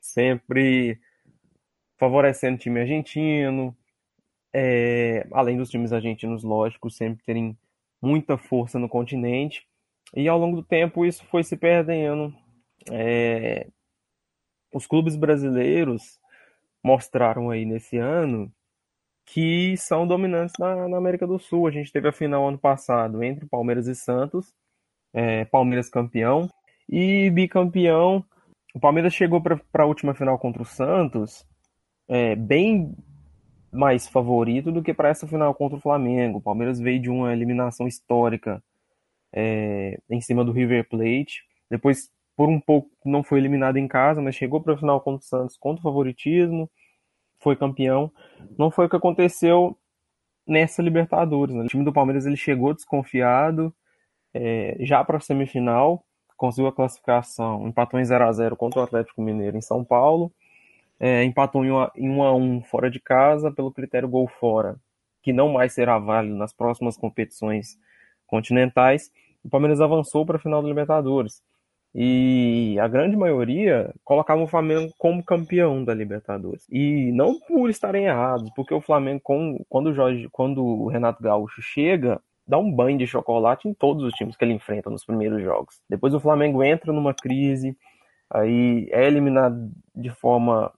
sempre 0.00 1.00
favorecendo 1.98 2.54
o 2.56 2.58
time 2.58 2.80
argentino, 2.80 3.76
é, 4.54 5.26
além 5.32 5.56
dos 5.56 5.68
times 5.68 5.92
argentinos, 5.92 6.44
lógico, 6.44 6.88
sempre 6.88 7.24
terem 7.24 7.58
muita 8.00 8.38
força 8.38 8.78
no 8.78 8.88
continente. 8.88 9.66
E 10.14 10.28
ao 10.28 10.38
longo 10.38 10.56
do 10.56 10.62
tempo 10.62 11.04
isso 11.04 11.24
foi 11.26 11.42
se 11.42 11.56
perdendo. 11.56 12.32
É, 12.92 13.66
os 14.72 14.86
clubes 14.86 15.16
brasileiros 15.16 16.20
mostraram 16.86 17.50
aí 17.50 17.64
nesse 17.64 17.98
ano 17.98 18.50
que 19.24 19.76
são 19.76 20.06
dominantes 20.06 20.54
na, 20.56 20.86
na, 20.88 20.96
América 20.96 21.26
do 21.26 21.36
Sul. 21.36 21.66
A 21.66 21.70
gente 21.72 21.90
teve 21.90 22.06
a 22.06 22.12
final 22.12 22.46
ano 22.46 22.58
passado 22.58 23.24
entre 23.24 23.44
Palmeiras 23.44 23.88
e 23.88 23.94
Santos, 23.94 24.54
é, 25.12 25.44
Palmeiras 25.46 25.90
campeão 25.90 26.48
e 26.88 27.28
bicampeão. 27.30 28.24
O 28.72 28.78
Palmeiras 28.78 29.12
chegou 29.12 29.42
para 29.42 29.60
a 29.82 29.84
última 29.84 30.14
final 30.14 30.38
contra 30.38 30.62
o 30.62 30.64
Santos 30.64 31.44
é, 32.06 32.36
bem 32.36 32.94
mais 33.72 34.06
favorito 34.06 34.70
do 34.70 34.80
que 34.80 34.94
para 34.94 35.08
essa 35.08 35.26
final 35.26 35.52
contra 35.56 35.76
o 35.76 35.80
Flamengo. 35.80 36.38
O 36.38 36.42
Palmeiras 36.42 36.78
veio 36.78 37.02
de 37.02 37.10
uma 37.10 37.32
eliminação 37.32 37.88
histórica 37.88 38.62
é, 39.32 39.98
em 40.08 40.20
cima 40.20 40.44
do 40.44 40.52
River 40.52 40.88
Plate. 40.88 41.42
Depois, 41.68 42.08
por 42.36 42.48
um 42.48 42.60
pouco, 42.60 42.90
não 43.04 43.22
foi 43.22 43.38
eliminado 43.38 43.78
em 43.78 43.88
casa, 43.88 44.20
mas 44.20 44.34
chegou 44.34 44.60
para 44.60 44.74
a 44.74 44.76
final 44.76 45.00
contra 45.00 45.24
o 45.24 45.28
Santos 45.28 45.56
contra 45.56 45.80
o 45.80 45.82
favoritismo, 45.82 46.70
foi 47.38 47.56
campeão. 47.56 48.12
Não 48.58 48.70
foi 48.70 48.86
o 48.86 48.88
que 48.88 48.96
aconteceu 48.96 49.76
nessa 50.46 50.82
Libertadores. 50.82 51.54
Né? 51.54 51.64
O 51.64 51.68
time 51.68 51.84
do 51.84 51.92
Palmeiras 51.92 52.26
ele 52.26 52.36
chegou 52.36 52.74
desconfiado 52.74 53.74
é, 54.34 54.76
já 54.80 55.02
para 55.04 55.16
a 55.18 55.20
semifinal, 55.20 56.04
conseguiu 56.36 56.68
a 56.68 56.72
classificação, 56.72 57.66
empatou 57.66 57.98
em 57.98 58.04
0 58.04 58.24
a 58.24 58.32
0 58.32 58.56
contra 58.56 58.80
o 58.80 58.84
Atlético 58.84 59.22
Mineiro 59.22 59.56
em 59.56 59.62
São 59.62 59.84
Paulo 59.84 60.32
é, 60.98 61.24
empatou 61.24 61.64
em 61.64 61.70
1 61.70 61.78
a, 61.78 61.92
em 61.96 62.08
1 62.08 62.22
a 62.22 62.34
1 62.34 62.62
fora 62.64 62.90
de 62.90 63.00
casa 63.00 63.50
pelo 63.50 63.72
critério 63.72 64.08
gol 64.08 64.26
fora, 64.26 64.76
que 65.22 65.32
não 65.32 65.52
mais 65.52 65.72
será 65.72 65.98
válido 65.98 66.36
nas 66.36 66.52
próximas 66.52 66.96
competições 66.96 67.78
continentais. 68.26 69.10
O 69.44 69.48
Palmeiras 69.48 69.80
avançou 69.80 70.24
para 70.24 70.36
a 70.36 70.40
final 70.40 70.62
da 70.62 70.68
Libertadores. 70.68 71.42
E 71.98 72.78
a 72.78 72.86
grande 72.86 73.16
maioria 73.16 73.90
colocava 74.04 74.42
o 74.42 74.46
Flamengo 74.46 74.92
como 74.98 75.24
campeão 75.24 75.82
da 75.82 75.94
Libertadores. 75.94 76.66
E 76.70 77.10
não 77.12 77.40
por 77.40 77.70
estarem 77.70 78.04
errados, 78.04 78.50
porque 78.54 78.74
o 78.74 78.82
Flamengo, 78.82 79.22
quando 79.66 79.86
o, 79.86 79.94
Jorge, 79.94 80.28
quando 80.30 80.62
o 80.62 80.88
Renato 80.88 81.22
Gaúcho 81.22 81.62
chega, 81.62 82.20
dá 82.46 82.58
um 82.58 82.70
banho 82.70 82.98
de 82.98 83.06
chocolate 83.06 83.66
em 83.66 83.72
todos 83.72 84.04
os 84.04 84.12
times 84.12 84.36
que 84.36 84.44
ele 84.44 84.52
enfrenta 84.52 84.90
nos 84.90 85.06
primeiros 85.06 85.42
jogos. 85.42 85.80
Depois 85.88 86.12
o 86.12 86.20
Flamengo 86.20 86.62
entra 86.62 86.92
numa 86.92 87.14
crise, 87.14 87.74
aí 88.28 88.88
é 88.92 89.06
eliminado 89.06 89.70
de 89.94 90.10
forma 90.10 90.70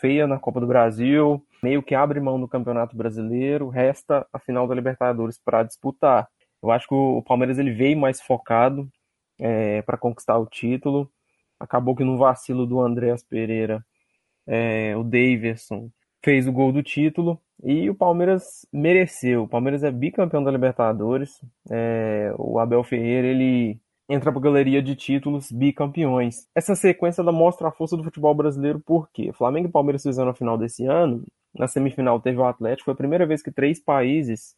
feia 0.00 0.28
na 0.28 0.38
Copa 0.38 0.60
do 0.60 0.66
Brasil, 0.68 1.44
meio 1.60 1.82
que 1.82 1.96
abre 1.96 2.20
mão 2.20 2.40
do 2.40 2.46
Campeonato 2.46 2.96
Brasileiro, 2.96 3.68
resta 3.68 4.24
a 4.32 4.38
final 4.38 4.68
da 4.68 4.76
Libertadores 4.76 5.40
para 5.44 5.64
disputar. 5.64 6.28
Eu 6.62 6.70
acho 6.70 6.86
que 6.86 6.94
o 6.94 7.20
Palmeiras 7.22 7.58
ele 7.58 7.72
veio 7.72 7.98
mais 7.98 8.20
focado 8.20 8.88
é, 9.38 9.82
para 9.82 9.98
conquistar 9.98 10.38
o 10.38 10.46
título. 10.46 11.10
Acabou 11.58 11.94
que 11.94 12.04
no 12.04 12.18
vacilo 12.18 12.66
do 12.66 12.80
Andréas 12.80 13.22
Pereira, 13.22 13.84
é, 14.46 14.96
o 14.96 15.04
Davidson 15.04 15.90
fez 16.24 16.46
o 16.46 16.52
gol 16.52 16.72
do 16.72 16.82
título 16.82 17.40
e 17.62 17.88
o 17.88 17.94
Palmeiras 17.94 18.66
mereceu. 18.72 19.44
O 19.44 19.48
Palmeiras 19.48 19.84
é 19.84 19.90
bicampeão 19.90 20.42
da 20.42 20.50
Libertadores. 20.50 21.40
É, 21.70 22.32
o 22.38 22.58
Abel 22.58 22.82
Ferreira 22.82 23.26
ele 23.28 23.80
entra 24.08 24.30
para 24.30 24.40
a 24.40 24.42
galeria 24.42 24.82
de 24.82 24.94
títulos 24.94 25.50
bicampeões. 25.50 26.46
Essa 26.54 26.74
sequência 26.74 27.22
ela 27.22 27.32
mostra 27.32 27.68
a 27.68 27.72
força 27.72 27.96
do 27.96 28.04
futebol 28.04 28.34
brasileiro 28.34 28.80
porque 28.80 29.32
Flamengo 29.32 29.68
e 29.68 29.72
Palmeiras 29.72 30.02
fizeram 30.02 30.30
a 30.30 30.34
final 30.34 30.58
desse 30.58 30.84
ano, 30.86 31.24
na 31.54 31.68
semifinal 31.68 32.20
teve 32.20 32.38
o 32.38 32.44
Atlético, 32.44 32.86
foi 32.86 32.94
a 32.94 32.96
primeira 32.96 33.26
vez 33.26 33.42
que 33.42 33.50
três 33.50 33.80
países, 33.80 34.54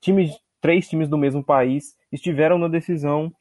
times, 0.00 0.38
três 0.60 0.88
times 0.88 1.08
do 1.08 1.18
mesmo 1.18 1.42
país, 1.42 1.96
estiveram 2.12 2.58
na 2.58 2.68
decisão 2.68 3.32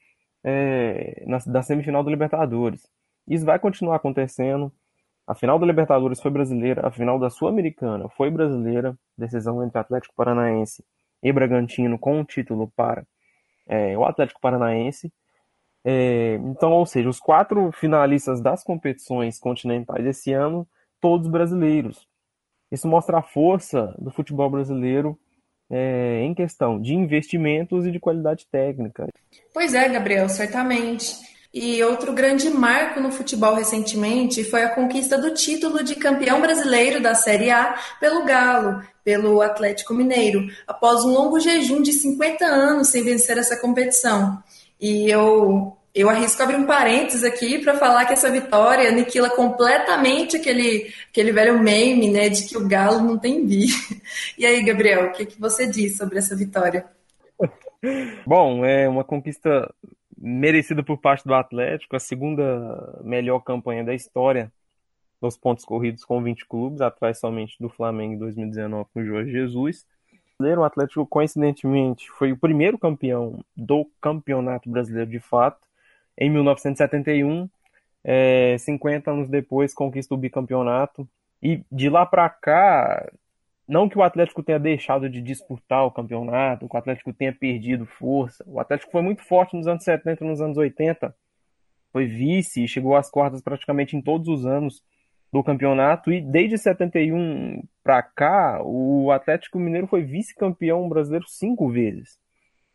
é, 0.43 1.23
na, 1.25 1.37
da 1.45 1.61
semifinal 1.61 2.03
da 2.03 2.11
Libertadores. 2.11 2.87
Isso 3.27 3.45
vai 3.45 3.57
continuar 3.59 3.95
acontecendo. 3.95 4.71
A 5.25 5.33
final 5.33 5.57
da 5.57 5.65
Libertadores 5.65 6.21
foi 6.21 6.29
brasileira, 6.29 6.85
a 6.85 6.91
final 6.91 7.17
da 7.17 7.29
Sul-Americana 7.29 8.09
foi 8.09 8.29
brasileira, 8.29 8.97
decisão 9.17 9.63
entre 9.63 9.79
Atlético 9.79 10.13
Paranaense 10.15 10.83
e 11.21 11.31
Bragantino 11.31 11.97
com 11.97 12.19
o 12.19 12.25
título 12.25 12.69
para 12.75 13.05
é, 13.67 13.97
o 13.97 14.03
Atlético 14.03 14.41
Paranaense. 14.41 15.11
É, 15.85 16.35
então, 16.35 16.71
ou 16.71 16.85
seja, 16.85 17.07
os 17.07 17.19
quatro 17.19 17.71
finalistas 17.71 18.41
das 18.41 18.63
competições 18.63 19.39
continentais 19.39 20.05
esse 20.05 20.33
ano, 20.33 20.67
todos 20.99 21.27
brasileiros. 21.27 22.07
Isso 22.71 22.87
mostra 22.87 23.19
a 23.19 23.23
força 23.23 23.95
do 23.99 24.11
futebol 24.11 24.49
brasileiro 24.49 25.17
é, 25.75 26.21
em 26.21 26.35
questão 26.35 26.79
de 26.79 26.93
investimentos 26.93 27.87
e 27.87 27.91
de 27.91 27.99
qualidade 27.99 28.45
técnica. 28.51 29.07
Pois 29.51 29.73
é, 29.73 29.89
Gabriel, 29.89 30.29
certamente. 30.29 31.15
E 31.51 31.83
outro 31.83 32.13
grande 32.13 32.47
marco 32.51 32.99
no 32.99 33.11
futebol 33.11 33.55
recentemente 33.55 34.43
foi 34.43 34.63
a 34.63 34.69
conquista 34.69 35.17
do 35.17 35.33
título 35.33 35.83
de 35.83 35.95
campeão 35.95 36.39
brasileiro 36.39 37.01
da 37.01 37.15
Série 37.15 37.49
A 37.49 37.75
pelo 37.99 38.23
Galo, 38.23 38.83
pelo 39.03 39.41
Atlético 39.41 39.95
Mineiro, 39.95 40.47
após 40.67 41.03
um 41.03 41.11
longo 41.11 41.39
jejum 41.39 41.81
de 41.81 41.91
50 41.91 42.45
anos 42.45 42.89
sem 42.89 43.03
vencer 43.03 43.39
essa 43.39 43.59
competição. 43.59 44.43
E 44.79 45.09
eu, 45.09 45.75
eu 45.93 46.09
arrisco 46.09 46.41
abrir 46.41 46.55
um 46.55 46.65
parênteses 46.65 47.23
aqui 47.23 47.59
para 47.59 47.77
falar 47.77 48.05
que 48.05 48.13
essa 48.13 48.31
vitória 48.31 48.89
aniquila 48.89 49.29
completamente 49.29 50.37
aquele, 50.37 50.91
aquele 51.09 51.31
velho 51.31 51.59
meme 51.59 52.09
né, 52.11 52.29
de 52.29 52.47
que 52.47 52.57
o 52.57 52.67
Galo 52.67 52.99
não 52.99 53.17
tem 53.17 53.45
bi. 53.45 53.67
E 54.37 54.45
aí, 54.45 54.63
Gabriel, 54.63 55.07
o 55.07 55.11
que, 55.11 55.25
que 55.25 55.39
você 55.39 55.67
diz 55.67 55.95
sobre 55.97 56.17
essa 56.17 56.35
vitória? 56.35 56.85
Bom, 58.25 58.65
é 58.65 58.87
uma 58.87 59.03
conquista 59.03 59.73
merecida 60.17 60.83
por 60.83 60.97
parte 60.97 61.25
do 61.25 61.33
Atlético, 61.33 61.95
a 61.95 61.99
segunda 61.99 63.01
melhor 63.03 63.39
campanha 63.39 63.83
da 63.83 63.93
história 63.93 64.51
nos 65.21 65.37
pontos 65.37 65.63
corridos 65.63 66.03
com 66.03 66.21
20 66.21 66.45
clubes, 66.47 66.81
atrás 66.81 67.19
somente 67.19 67.55
do 67.59 67.69
Flamengo 67.69 68.13
em 68.13 68.17
2019 68.17 68.89
com 68.93 68.99
o 69.01 69.05
Jorge 69.05 69.31
Jesus 69.31 69.85
o 70.57 70.63
Atlético, 70.63 71.05
coincidentemente, 71.05 72.09
foi 72.11 72.31
o 72.31 72.37
primeiro 72.37 72.77
campeão 72.77 73.39
do 73.55 73.85
Campeonato 74.01 74.69
Brasileiro 74.69 75.09
de 75.09 75.19
fato, 75.19 75.67
em 76.17 76.29
1971. 76.29 77.49
É, 78.03 78.57
50 78.57 79.11
anos 79.11 79.29
depois, 79.29 79.73
conquista 79.73 80.13
o 80.13 80.17
bicampeonato. 80.17 81.07
E 81.41 81.61
de 81.71 81.89
lá 81.89 82.05
para 82.05 82.29
cá, 82.29 83.11
não 83.67 83.87
que 83.87 83.97
o 83.97 84.03
Atlético 84.03 84.43
tenha 84.43 84.59
deixado 84.59 85.09
de 85.09 85.21
disputar 85.21 85.85
o 85.85 85.91
campeonato, 85.91 86.67
que 86.67 86.75
o 86.75 86.79
Atlético 86.79 87.13
tenha 87.13 87.33
perdido 87.33 87.85
força. 87.85 88.43
O 88.47 88.59
Atlético 88.59 88.91
foi 88.91 89.01
muito 89.01 89.23
forte 89.23 89.55
nos 89.55 89.67
anos 89.67 89.83
70 89.83 90.23
e 90.23 90.27
nos 90.27 90.41
anos 90.41 90.57
80. 90.57 91.15
Foi 91.91 92.05
vice 92.05 92.63
e 92.63 92.67
chegou 92.67 92.95
às 92.95 93.09
quartas 93.09 93.41
praticamente 93.41 93.95
em 93.95 94.01
todos 94.01 94.27
os 94.27 94.45
anos 94.45 94.83
do 95.31 95.43
campeonato 95.43 96.11
e 96.11 96.21
desde 96.21 96.57
71 96.59 97.63
para 97.83 98.03
cá, 98.03 98.61
o 98.63 99.11
Atlético 99.11 99.57
Mineiro 99.57 99.87
foi 99.87 100.03
vice-campeão 100.03 100.87
brasileiro 100.87 101.25
cinco 101.27 101.69
vezes. 101.69 102.19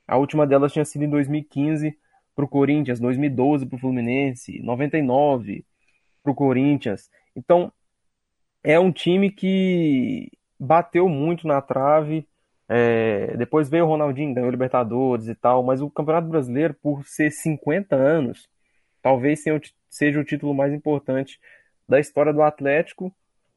A 0.06 0.16
última 0.16 0.46
delas 0.46 0.72
tinha 0.72 0.84
sido 0.84 1.04
em 1.04 1.10
2015 1.10 1.96
para 2.38 2.44
o 2.44 2.48
Corinthians, 2.48 3.00
2012 3.00 3.66
para 3.66 3.74
o 3.74 3.80
Fluminense, 3.80 4.62
99 4.62 5.64
para 6.22 6.30
o 6.30 6.34
Corinthians. 6.36 7.10
Então, 7.34 7.72
é 8.62 8.78
um 8.78 8.92
time 8.92 9.28
que 9.28 10.30
bateu 10.56 11.08
muito 11.08 11.48
na 11.48 11.60
trave. 11.60 12.28
É, 12.68 13.36
depois 13.36 13.68
veio 13.68 13.86
o 13.86 13.88
Ronaldinho, 13.88 14.34
ganhou 14.34 14.52
Libertadores 14.52 15.26
e 15.26 15.34
tal, 15.34 15.64
mas 15.64 15.82
o 15.82 15.90
Campeonato 15.90 16.28
Brasileiro, 16.28 16.74
por 16.74 17.04
ser 17.04 17.32
50 17.32 17.96
anos, 17.96 18.48
talvez 19.02 19.42
seja 19.90 20.20
o 20.20 20.24
título 20.24 20.54
mais 20.54 20.72
importante 20.72 21.40
da 21.88 21.98
história 21.98 22.32
do 22.32 22.42
Atlético, 22.42 23.12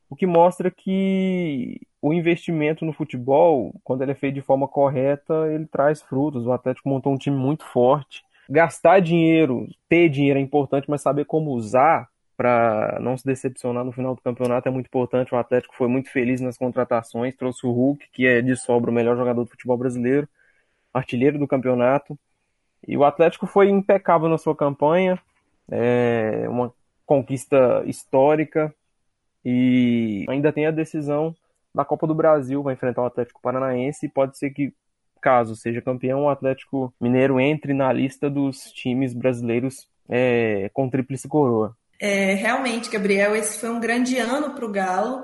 o 0.09 0.15
que 0.15 0.25
mostra 0.25 0.71
que 0.71 1.79
o 2.01 2.11
investimento 2.11 2.83
no 2.83 2.93
futebol, 2.93 3.79
quando 3.83 4.01
ele 4.01 4.13
é 4.13 4.15
feito 4.15 4.33
de 4.33 4.41
forma 4.41 4.67
correta, 4.67 5.47
ele 5.53 5.67
traz 5.67 6.01
frutos. 6.01 6.47
O 6.47 6.51
Atlético 6.51 6.89
montou 6.89 7.13
um 7.13 7.17
time 7.17 7.37
muito 7.37 7.63
forte. 7.63 8.23
Gastar 8.49 8.99
dinheiro, 8.99 9.67
ter 9.87 10.09
dinheiro 10.09 10.39
é 10.39 10.41
importante, 10.41 10.89
mas 10.89 11.01
saber 11.01 11.25
como 11.25 11.51
usar 11.51 12.09
para 12.35 12.97
não 12.99 13.15
se 13.15 13.25
decepcionar 13.25 13.85
no 13.85 13.91
final 13.91 14.15
do 14.15 14.21
campeonato 14.21 14.67
é 14.67 14.71
muito 14.71 14.87
importante. 14.87 15.33
O 15.33 15.37
Atlético 15.37 15.75
foi 15.75 15.87
muito 15.87 16.09
feliz 16.09 16.41
nas 16.41 16.57
contratações, 16.57 17.35
trouxe 17.35 17.65
o 17.65 17.71
Hulk, 17.71 18.07
que 18.11 18.25
é 18.25 18.41
de 18.41 18.55
sobra 18.55 18.89
o 18.89 18.93
melhor 18.93 19.15
jogador 19.15 19.43
do 19.43 19.49
futebol 19.49 19.77
brasileiro, 19.77 20.27
artilheiro 20.93 21.37
do 21.37 21.47
campeonato. 21.47 22.17
E 22.87 22.97
o 22.97 23.03
Atlético 23.03 23.45
foi 23.45 23.69
impecável 23.69 24.27
na 24.27 24.39
sua 24.39 24.55
campanha, 24.55 25.19
é 25.69 26.47
uma 26.49 26.73
conquista 27.05 27.83
histórica 27.85 28.73
e 29.45 30.25
ainda 30.27 30.51
tem 30.51 30.65
a 30.65 30.71
decisão 30.71 31.35
da 31.73 31.85
Copa 31.85 32.07
do 32.07 32.15
Brasil, 32.15 32.63
vai 32.63 32.73
enfrentar 32.73 33.03
o 33.03 33.05
Atlético 33.05 33.41
Paranaense 33.41 34.05
e 34.05 34.09
pode 34.09 34.37
ser 34.37 34.49
que, 34.49 34.73
caso 35.21 35.55
seja 35.55 35.81
campeão, 35.81 36.23
o 36.23 36.29
Atlético 36.29 36.93
Mineiro 36.99 37.39
entre 37.39 37.73
na 37.73 37.93
lista 37.93 38.29
dos 38.29 38.71
times 38.71 39.13
brasileiros 39.13 39.87
é, 40.09 40.69
com 40.73 40.89
tríplice 40.89 41.27
coroa. 41.27 41.75
É, 41.99 42.33
realmente, 42.33 42.89
Gabriel, 42.89 43.35
esse 43.35 43.59
foi 43.59 43.69
um 43.69 43.79
grande 43.79 44.17
ano 44.17 44.55
para 44.55 44.65
o 44.65 44.71
Galo 44.71 45.23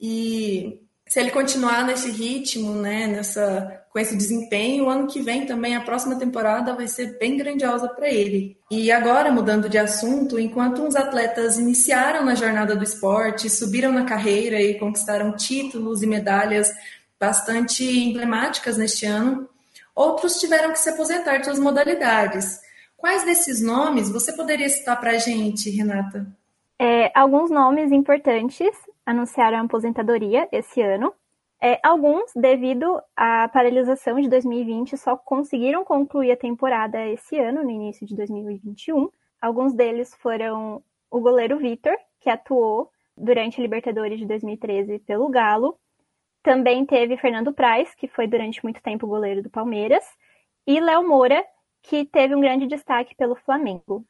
e 0.00 0.80
se 1.08 1.20
ele 1.20 1.30
continuar 1.30 1.86
nesse 1.86 2.10
ritmo, 2.10 2.74
né, 2.74 3.06
nessa, 3.06 3.84
com 3.90 3.98
esse 3.98 4.16
desempenho, 4.16 4.86
o 4.86 4.88
ano 4.88 5.06
que 5.06 5.22
vem 5.22 5.46
também, 5.46 5.76
a 5.76 5.80
próxima 5.80 6.18
temporada 6.18 6.74
vai 6.74 6.88
ser 6.88 7.16
bem 7.16 7.36
grandiosa 7.36 7.88
para 7.88 8.08
ele. 8.08 8.58
E 8.68 8.90
agora, 8.90 9.30
mudando 9.30 9.68
de 9.68 9.78
assunto, 9.78 10.36
enquanto 10.36 10.82
uns 10.82 10.96
atletas 10.96 11.58
iniciaram 11.58 12.24
na 12.24 12.34
jornada 12.34 12.74
do 12.74 12.82
esporte, 12.82 13.48
subiram 13.48 13.92
na 13.92 14.04
carreira 14.04 14.60
e 14.60 14.80
conquistaram 14.80 15.36
títulos 15.36 16.02
e 16.02 16.08
medalhas 16.08 16.72
bastante 17.18 17.84
emblemáticas 17.84 18.76
neste 18.76 19.06
ano, 19.06 19.48
outros 19.94 20.38
tiveram 20.38 20.72
que 20.72 20.78
se 20.78 20.90
aposentar 20.90 21.38
de 21.38 21.46
suas 21.46 21.58
modalidades. 21.58 22.60
Quais 22.96 23.24
desses 23.24 23.62
nomes 23.62 24.10
você 24.10 24.32
poderia 24.32 24.68
citar 24.68 24.98
para 24.98 25.12
a 25.12 25.18
gente, 25.18 25.70
Renata? 25.70 26.26
É, 26.78 27.10
alguns 27.18 27.50
nomes 27.50 27.90
importantes 27.90 28.70
anunciaram 29.04 29.58
aposentadoria 29.60 30.48
esse 30.52 30.82
ano. 30.82 31.12
É, 31.60 31.80
alguns, 31.82 32.32
devido 32.34 33.00
à 33.16 33.48
paralisação 33.48 34.20
de 34.20 34.28
2020, 34.28 34.96
só 34.96 35.16
conseguiram 35.16 35.84
concluir 35.84 36.32
a 36.32 36.36
temporada 36.36 37.06
esse 37.06 37.38
ano, 37.38 37.62
no 37.62 37.70
início 37.70 38.06
de 38.06 38.14
2021. 38.14 39.08
Alguns 39.40 39.72
deles 39.72 40.14
foram 40.16 40.82
o 41.10 41.20
goleiro 41.20 41.58
Vitor, 41.58 41.96
que 42.20 42.28
atuou 42.28 42.90
durante 43.16 43.58
a 43.58 43.62
Libertadores 43.62 44.18
de 44.18 44.26
2013 44.26 44.98
pelo 45.00 45.28
Galo. 45.30 45.78
Também 46.46 46.86
teve 46.86 47.16
Fernando 47.16 47.52
Praz, 47.52 47.92
que 47.96 48.06
foi 48.06 48.28
durante 48.28 48.62
muito 48.62 48.80
tempo 48.80 49.04
goleiro 49.04 49.42
do 49.42 49.50
Palmeiras. 49.50 50.04
E 50.64 50.78
Léo 50.78 51.02
Moura, 51.02 51.44
que 51.82 52.04
teve 52.04 52.36
um 52.36 52.40
grande 52.40 52.68
destaque 52.68 53.16
pelo 53.16 53.34
Flamengo. 53.34 54.06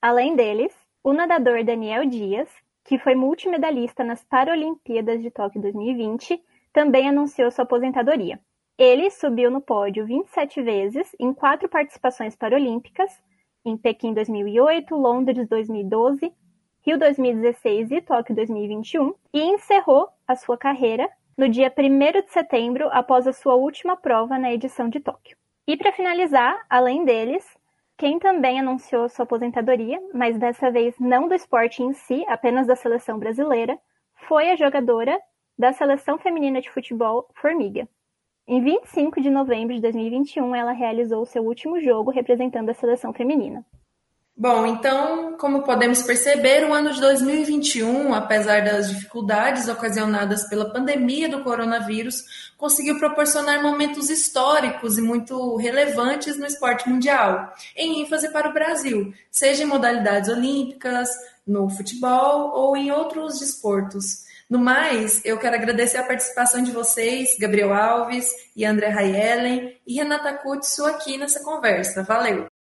Além 0.00 0.34
deles, 0.34 0.74
o 1.04 1.12
nadador 1.12 1.62
Daniel 1.62 2.06
Dias, 2.06 2.48
que 2.82 2.98
foi 2.98 3.14
multimedalista 3.14 4.02
nas 4.02 4.24
Paralimpíadas 4.24 5.20
de 5.20 5.30
Tóquio 5.30 5.60
2020, 5.60 6.42
também 6.72 7.10
anunciou 7.10 7.50
sua 7.50 7.64
aposentadoria. 7.64 8.40
Ele 8.78 9.10
subiu 9.10 9.50
no 9.50 9.60
pódio 9.60 10.06
27 10.06 10.62
vezes 10.62 11.14
em 11.20 11.34
quatro 11.34 11.68
participações 11.68 12.34
paralímpicas, 12.34 13.22
em 13.66 13.76
Pequim 13.76 14.14
2008, 14.14 14.96
Londres 14.96 15.46
2012, 15.46 16.32
Rio 16.80 16.98
2016 16.98 17.90
e 17.90 18.00
Tóquio 18.00 18.34
2021, 18.34 19.12
e 19.34 19.42
encerrou 19.42 20.08
a 20.26 20.34
sua 20.34 20.56
carreira 20.56 21.06
no 21.36 21.48
dia 21.48 21.72
1 21.76 22.22
de 22.22 22.30
setembro, 22.32 22.88
após 22.90 23.26
a 23.26 23.32
sua 23.32 23.54
última 23.54 23.96
prova 23.96 24.38
na 24.38 24.52
edição 24.52 24.88
de 24.88 25.00
Tóquio. 25.00 25.36
E 25.66 25.76
para 25.76 25.92
finalizar, 25.92 26.64
além 26.70 27.04
deles, 27.04 27.44
quem 27.98 28.18
também 28.18 28.60
anunciou 28.60 29.08
sua 29.08 29.24
aposentadoria, 29.24 30.00
mas 30.14 30.38
dessa 30.38 30.70
vez 30.70 30.94
não 30.98 31.28
do 31.28 31.34
esporte 31.34 31.82
em 31.82 31.92
si, 31.92 32.24
apenas 32.28 32.66
da 32.66 32.76
seleção 32.76 33.18
brasileira, 33.18 33.78
foi 34.28 34.50
a 34.50 34.56
jogadora 34.56 35.20
da 35.58 35.72
seleção 35.72 36.18
feminina 36.18 36.60
de 36.60 36.70
futebol 36.70 37.28
Formiga. 37.34 37.88
Em 38.46 38.62
25 38.62 39.20
de 39.20 39.28
novembro 39.28 39.74
de 39.74 39.80
2021, 39.80 40.54
ela 40.54 40.72
realizou 40.72 41.26
seu 41.26 41.44
último 41.44 41.80
jogo 41.80 42.10
representando 42.10 42.70
a 42.70 42.74
seleção 42.74 43.12
feminina. 43.12 43.64
Bom, 44.38 44.66
então, 44.66 45.34
como 45.38 45.62
podemos 45.62 46.02
perceber, 46.02 46.68
o 46.68 46.74
ano 46.74 46.92
de 46.92 47.00
2021, 47.00 48.12
apesar 48.12 48.62
das 48.62 48.90
dificuldades 48.90 49.66
ocasionadas 49.66 50.46
pela 50.46 50.70
pandemia 50.70 51.26
do 51.26 51.42
coronavírus, 51.42 52.50
conseguiu 52.58 52.98
proporcionar 52.98 53.62
momentos 53.62 54.10
históricos 54.10 54.98
e 54.98 55.00
muito 55.00 55.56
relevantes 55.56 56.36
no 56.36 56.44
esporte 56.44 56.86
mundial, 56.86 57.50
em 57.74 58.02
ênfase 58.02 58.30
para 58.30 58.50
o 58.50 58.52
Brasil, 58.52 59.10
seja 59.30 59.62
em 59.62 59.66
modalidades 59.66 60.28
olímpicas, 60.28 61.08
no 61.46 61.70
futebol 61.70 62.50
ou 62.52 62.76
em 62.76 62.90
outros 62.90 63.38
desportos. 63.38 64.26
No 64.50 64.58
mais, 64.58 65.24
eu 65.24 65.38
quero 65.38 65.56
agradecer 65.56 65.96
a 65.96 66.04
participação 66.06 66.62
de 66.62 66.72
vocês, 66.72 67.38
Gabriel 67.40 67.72
Alves 67.72 68.30
e 68.54 68.66
André 68.66 68.88
Raiellen 68.88 69.74
e 69.86 69.94
Renata 69.94 70.34
Kutsu 70.34 70.84
aqui 70.84 71.16
nessa 71.16 71.42
conversa. 71.42 72.02
Valeu! 72.02 72.55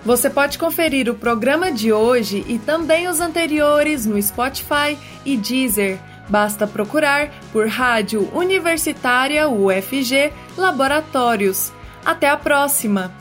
Você 0.05 0.29
pode 0.31 0.59
conferir 0.59 1.11
o 1.11 1.15
programa 1.15 1.71
de 1.71 1.93
hoje 1.93 2.45
e 2.49 2.59
também 2.59 3.07
os 3.09 3.21
anteriores 3.21 4.07
no 4.07 4.21
Spotify 4.23 4.97
e 5.25 5.37
Deezer. 5.37 5.99
Basta 6.29 6.67
procurar 6.67 7.31
por 7.53 7.67
Rádio 7.69 8.29
Universitária 8.35 9.49
UFG 9.49 10.33
Laboratórios. 10.57 11.73
Até 12.05 12.29
a 12.29 12.37
próxima! 12.37 13.13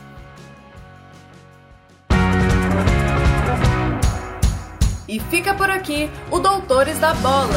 E 5.08 5.18
fica 5.18 5.54
por 5.54 5.70
aqui 5.70 6.10
o 6.30 6.38
Doutores 6.38 6.98
da 6.98 7.14
Bola. 7.14 7.48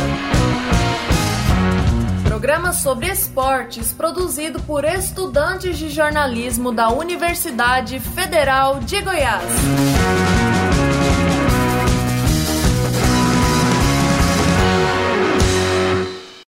Programa 2.24 2.72
sobre 2.72 3.08
esportes 3.08 3.92
produzido 3.92 4.62
por 4.62 4.86
estudantes 4.86 5.78
de 5.78 5.90
jornalismo 5.90 6.72
da 6.72 6.90
Universidade 6.90 8.00
Federal 8.00 8.80
de 8.80 9.02
Goiás. 9.02 9.44